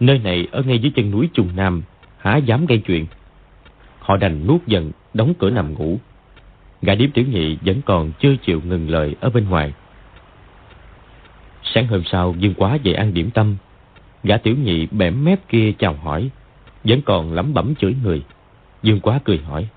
[0.00, 1.82] nơi này ở ngay dưới chân núi trung nam,
[2.18, 3.06] há dám gây chuyện.
[3.98, 5.98] Họ đành nuốt giận, đóng cửa nằm ngủ.
[6.82, 9.72] Gã điếm tiểu nhị vẫn còn chưa chịu ngừng lời ở bên ngoài.
[11.62, 13.56] Sáng hôm sau, dương quá về ăn điểm tâm.
[14.24, 16.30] Gã tiểu nhị bẻm mép kia chào hỏi,
[16.84, 18.22] vẫn còn lẩm bẩm chửi người.
[18.82, 19.68] Dương quá cười hỏi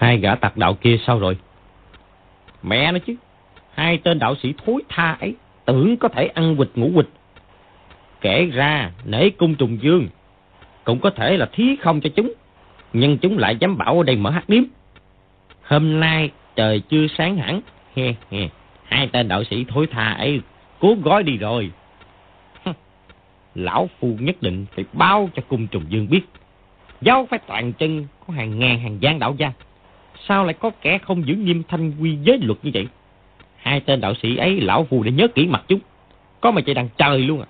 [0.00, 1.38] hai gã tặc đạo kia sao rồi?
[2.62, 3.14] Mẹ nó chứ,
[3.74, 5.34] hai tên đạo sĩ thối tha ấy
[5.64, 7.08] tưởng có thể ăn quịch ngủ quịch
[8.20, 10.08] kể ra, nể cung trùng dương,
[10.84, 12.32] cũng có thể là thí không cho chúng,
[12.92, 14.62] nhưng chúng lại dám bảo ở đây mở hát điếm.
[15.62, 17.60] Hôm nay trời chưa sáng hẳn,
[17.96, 18.48] he he,
[18.84, 20.40] hai tên đạo sĩ thối tha ấy
[20.80, 21.70] cố gói đi rồi.
[23.54, 26.22] Lão phu nhất định phải báo cho cung trùng dương biết.
[27.00, 29.52] Giáo phải toàn chân có hàng ngàn hàng gian đạo gia
[30.28, 32.88] sao lại có kẻ không giữ nghiêm thanh quy giới luật như vậy?
[33.56, 35.80] Hai tên đạo sĩ ấy, lão phù đã nhớ kỹ mặt chúng.
[36.40, 37.46] Có mà chạy đằng trời luôn à.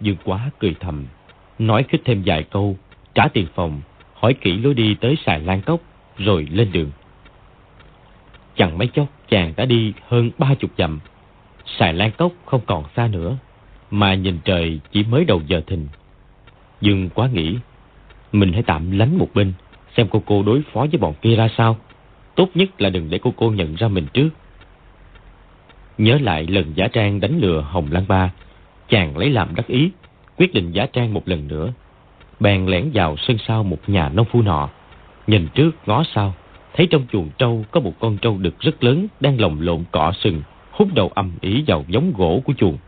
[0.00, 1.06] Dương quá cười thầm,
[1.58, 2.76] nói khích thêm vài câu,
[3.14, 3.80] trả tiền phòng,
[4.14, 5.80] hỏi kỹ lối đi tới xài lan cốc,
[6.18, 6.90] rồi lên đường.
[8.56, 11.00] Chẳng mấy chốc, chàng đã đi hơn ba chục dặm.
[11.78, 13.36] Xài lan cốc không còn xa nữa,
[13.90, 15.88] mà nhìn trời chỉ mới đầu giờ thình.
[16.80, 17.58] dương quá nghĩ,
[18.32, 19.52] mình hãy tạm lánh một bên
[19.96, 21.76] xem cô cô đối phó với bọn kia ra sao.
[22.34, 24.28] Tốt nhất là đừng để cô cô nhận ra mình trước.
[25.98, 28.30] Nhớ lại lần giả trang đánh lừa hồng lan ba,
[28.88, 29.90] chàng lấy làm đắc ý,
[30.36, 31.72] quyết định giả trang một lần nữa.
[32.40, 34.68] Bèn lẻn vào sân sau một nhà nông phu nọ.
[35.26, 36.34] Nhìn trước ngó sau,
[36.74, 40.12] thấy trong chuồng trâu có một con trâu đực rất lớn đang lồng lộn cọ
[40.12, 42.78] sừng, hút đầu âm ý vào giống gỗ của chuồng.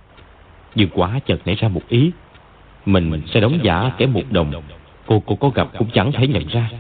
[0.75, 2.11] Dương quá chợt nảy ra một ý.
[2.87, 4.53] Mình mình sẽ đóng giả kẻ một đồng.
[5.07, 6.71] Cô cô có gặp cũng chẳng thể nhận ra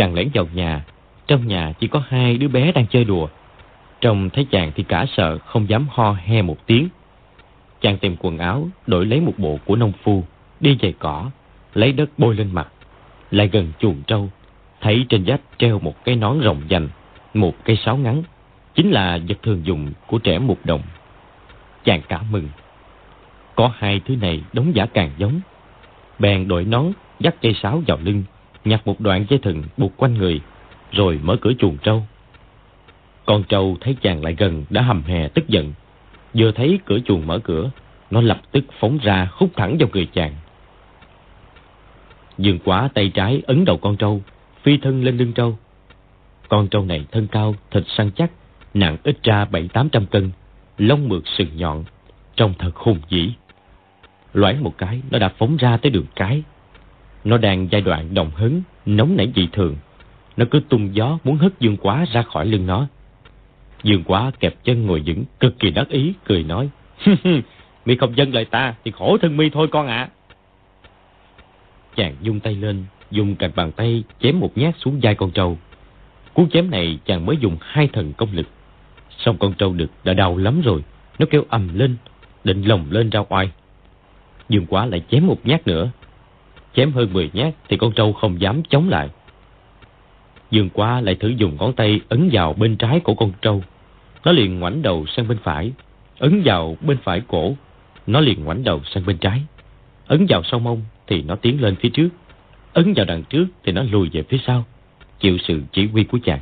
[0.00, 0.84] chàng lẻn vào nhà.
[1.26, 3.28] Trong nhà chỉ có hai đứa bé đang chơi đùa.
[4.00, 6.88] Trông thấy chàng thì cả sợ không dám ho he một tiếng.
[7.80, 10.24] Chàng tìm quần áo đổi lấy một bộ của nông phu
[10.60, 11.30] đi giày cỏ
[11.74, 12.68] lấy đất bôi lên mặt.
[13.30, 14.30] Lại gần chuồng trâu
[14.80, 16.88] thấy trên vách treo một cái nón rồng dành
[17.34, 18.22] một cây sáo ngắn.
[18.74, 20.82] Chính là vật thường dùng của trẻ mục đồng.
[21.84, 22.48] Chàng cả mừng.
[23.54, 25.40] Có hai thứ này đóng giả càng giống.
[26.18, 26.86] Bèn đội nón,
[27.18, 28.24] dắt cây sáo vào lưng,
[28.64, 30.40] nhặt một đoạn dây thừng buộc quanh người,
[30.92, 32.02] rồi mở cửa chuồng trâu.
[33.26, 35.72] Con trâu thấy chàng lại gần đã hầm hè tức giận.
[36.34, 37.70] Vừa thấy cửa chuồng mở cửa,
[38.10, 40.34] nó lập tức phóng ra khúc thẳng vào người chàng.
[42.38, 44.22] Dương quá tay trái ấn đầu con trâu,
[44.62, 45.58] phi thân lên lưng trâu.
[46.48, 48.30] Con trâu này thân cao, thịt săn chắc,
[48.74, 50.30] nặng ít ra bảy tám trăm cân,
[50.78, 51.84] lông mượt sừng nhọn,
[52.36, 53.32] trông thật hùng dĩ.
[54.32, 56.42] Loãng một cái, nó đã phóng ra tới đường cái.
[57.24, 59.76] Nó đang giai đoạn đồng hứng, nóng nảy dị thường.
[60.36, 62.86] Nó cứ tung gió muốn hất Dương Quá ra khỏi lưng nó.
[63.82, 66.68] Dương Quá kẹp chân ngồi vững, cực kỳ đắc ý, cười nói.
[67.86, 70.08] mi không dân lời ta thì khổ thân mi thôi con ạ.
[71.96, 75.58] Chàng dung tay lên, dùng cạnh bàn tay chém một nhát xuống vai con trâu.
[76.34, 78.46] Cú chém này chàng mới dùng hai thần công lực.
[79.18, 80.84] Xong con trâu đực đã đau lắm rồi,
[81.18, 81.96] nó kêu ầm lên,
[82.44, 83.50] định lồng lên ra oai.
[84.48, 85.90] Dương quá lại chém một nhát nữa.
[86.74, 89.08] Chém hơn 10 nhát thì con trâu không dám chống lại.
[90.50, 93.62] Dương quá lại thử dùng ngón tay ấn vào bên trái của con trâu.
[94.24, 95.72] Nó liền ngoảnh đầu sang bên phải,
[96.18, 97.56] ấn vào bên phải cổ,
[98.06, 99.42] nó liền ngoảnh đầu sang bên trái.
[100.06, 102.08] Ấn vào sau mông thì nó tiến lên phía trước,
[102.72, 104.64] ấn vào đằng trước thì nó lùi về phía sau,
[105.20, 106.40] chịu sự chỉ huy của chàng.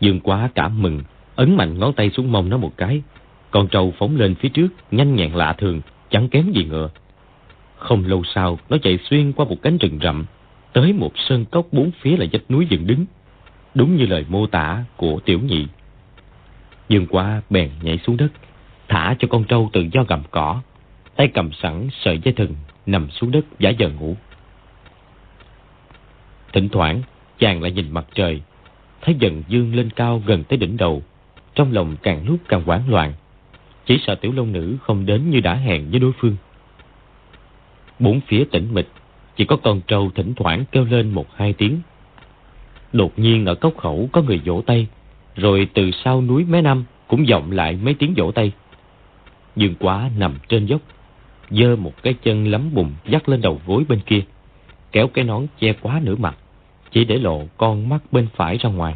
[0.00, 1.02] Dương quá cảm mừng,
[1.36, 3.02] ấn mạnh ngón tay xuống mông nó một cái.
[3.50, 5.80] Con trâu phóng lên phía trước, nhanh nhẹn lạ thường,
[6.10, 6.88] chẳng kém gì ngựa.
[7.84, 10.24] Không lâu sau, nó chạy xuyên qua một cánh rừng rậm,
[10.72, 13.04] tới một sơn cốc bốn phía là vách núi dựng đứng.
[13.74, 15.66] Đúng như lời mô tả của tiểu nhị.
[16.88, 18.28] Dương qua bèn nhảy xuống đất,
[18.88, 20.60] thả cho con trâu tự do gầm cỏ,
[21.16, 22.54] tay cầm sẵn sợi dây thừng,
[22.86, 24.16] nằm xuống đất giả vờ ngủ.
[26.52, 27.02] Thỉnh thoảng,
[27.38, 28.40] chàng lại nhìn mặt trời,
[29.02, 31.02] thấy dần dương lên cao gần tới đỉnh đầu,
[31.54, 33.12] trong lòng càng lúc càng hoảng loạn.
[33.86, 36.36] Chỉ sợ tiểu long nữ không đến như đã hẹn với đối phương.
[37.98, 38.88] Bốn phía tĩnh mịch,
[39.36, 41.80] chỉ có con trâu thỉnh thoảng kêu lên một hai tiếng.
[42.92, 44.86] Đột nhiên ở cốc khẩu có người vỗ tay,
[45.36, 48.52] rồi từ sau núi mé năm cũng vọng lại mấy tiếng vỗ tay.
[49.56, 50.80] Dương quá nằm trên dốc,
[51.50, 54.20] giơ một cái chân lấm bùn dắt lên đầu gối bên kia,
[54.92, 56.36] kéo cái nón che quá nửa mặt,
[56.90, 58.94] chỉ để lộ con mắt bên phải ra ngoài.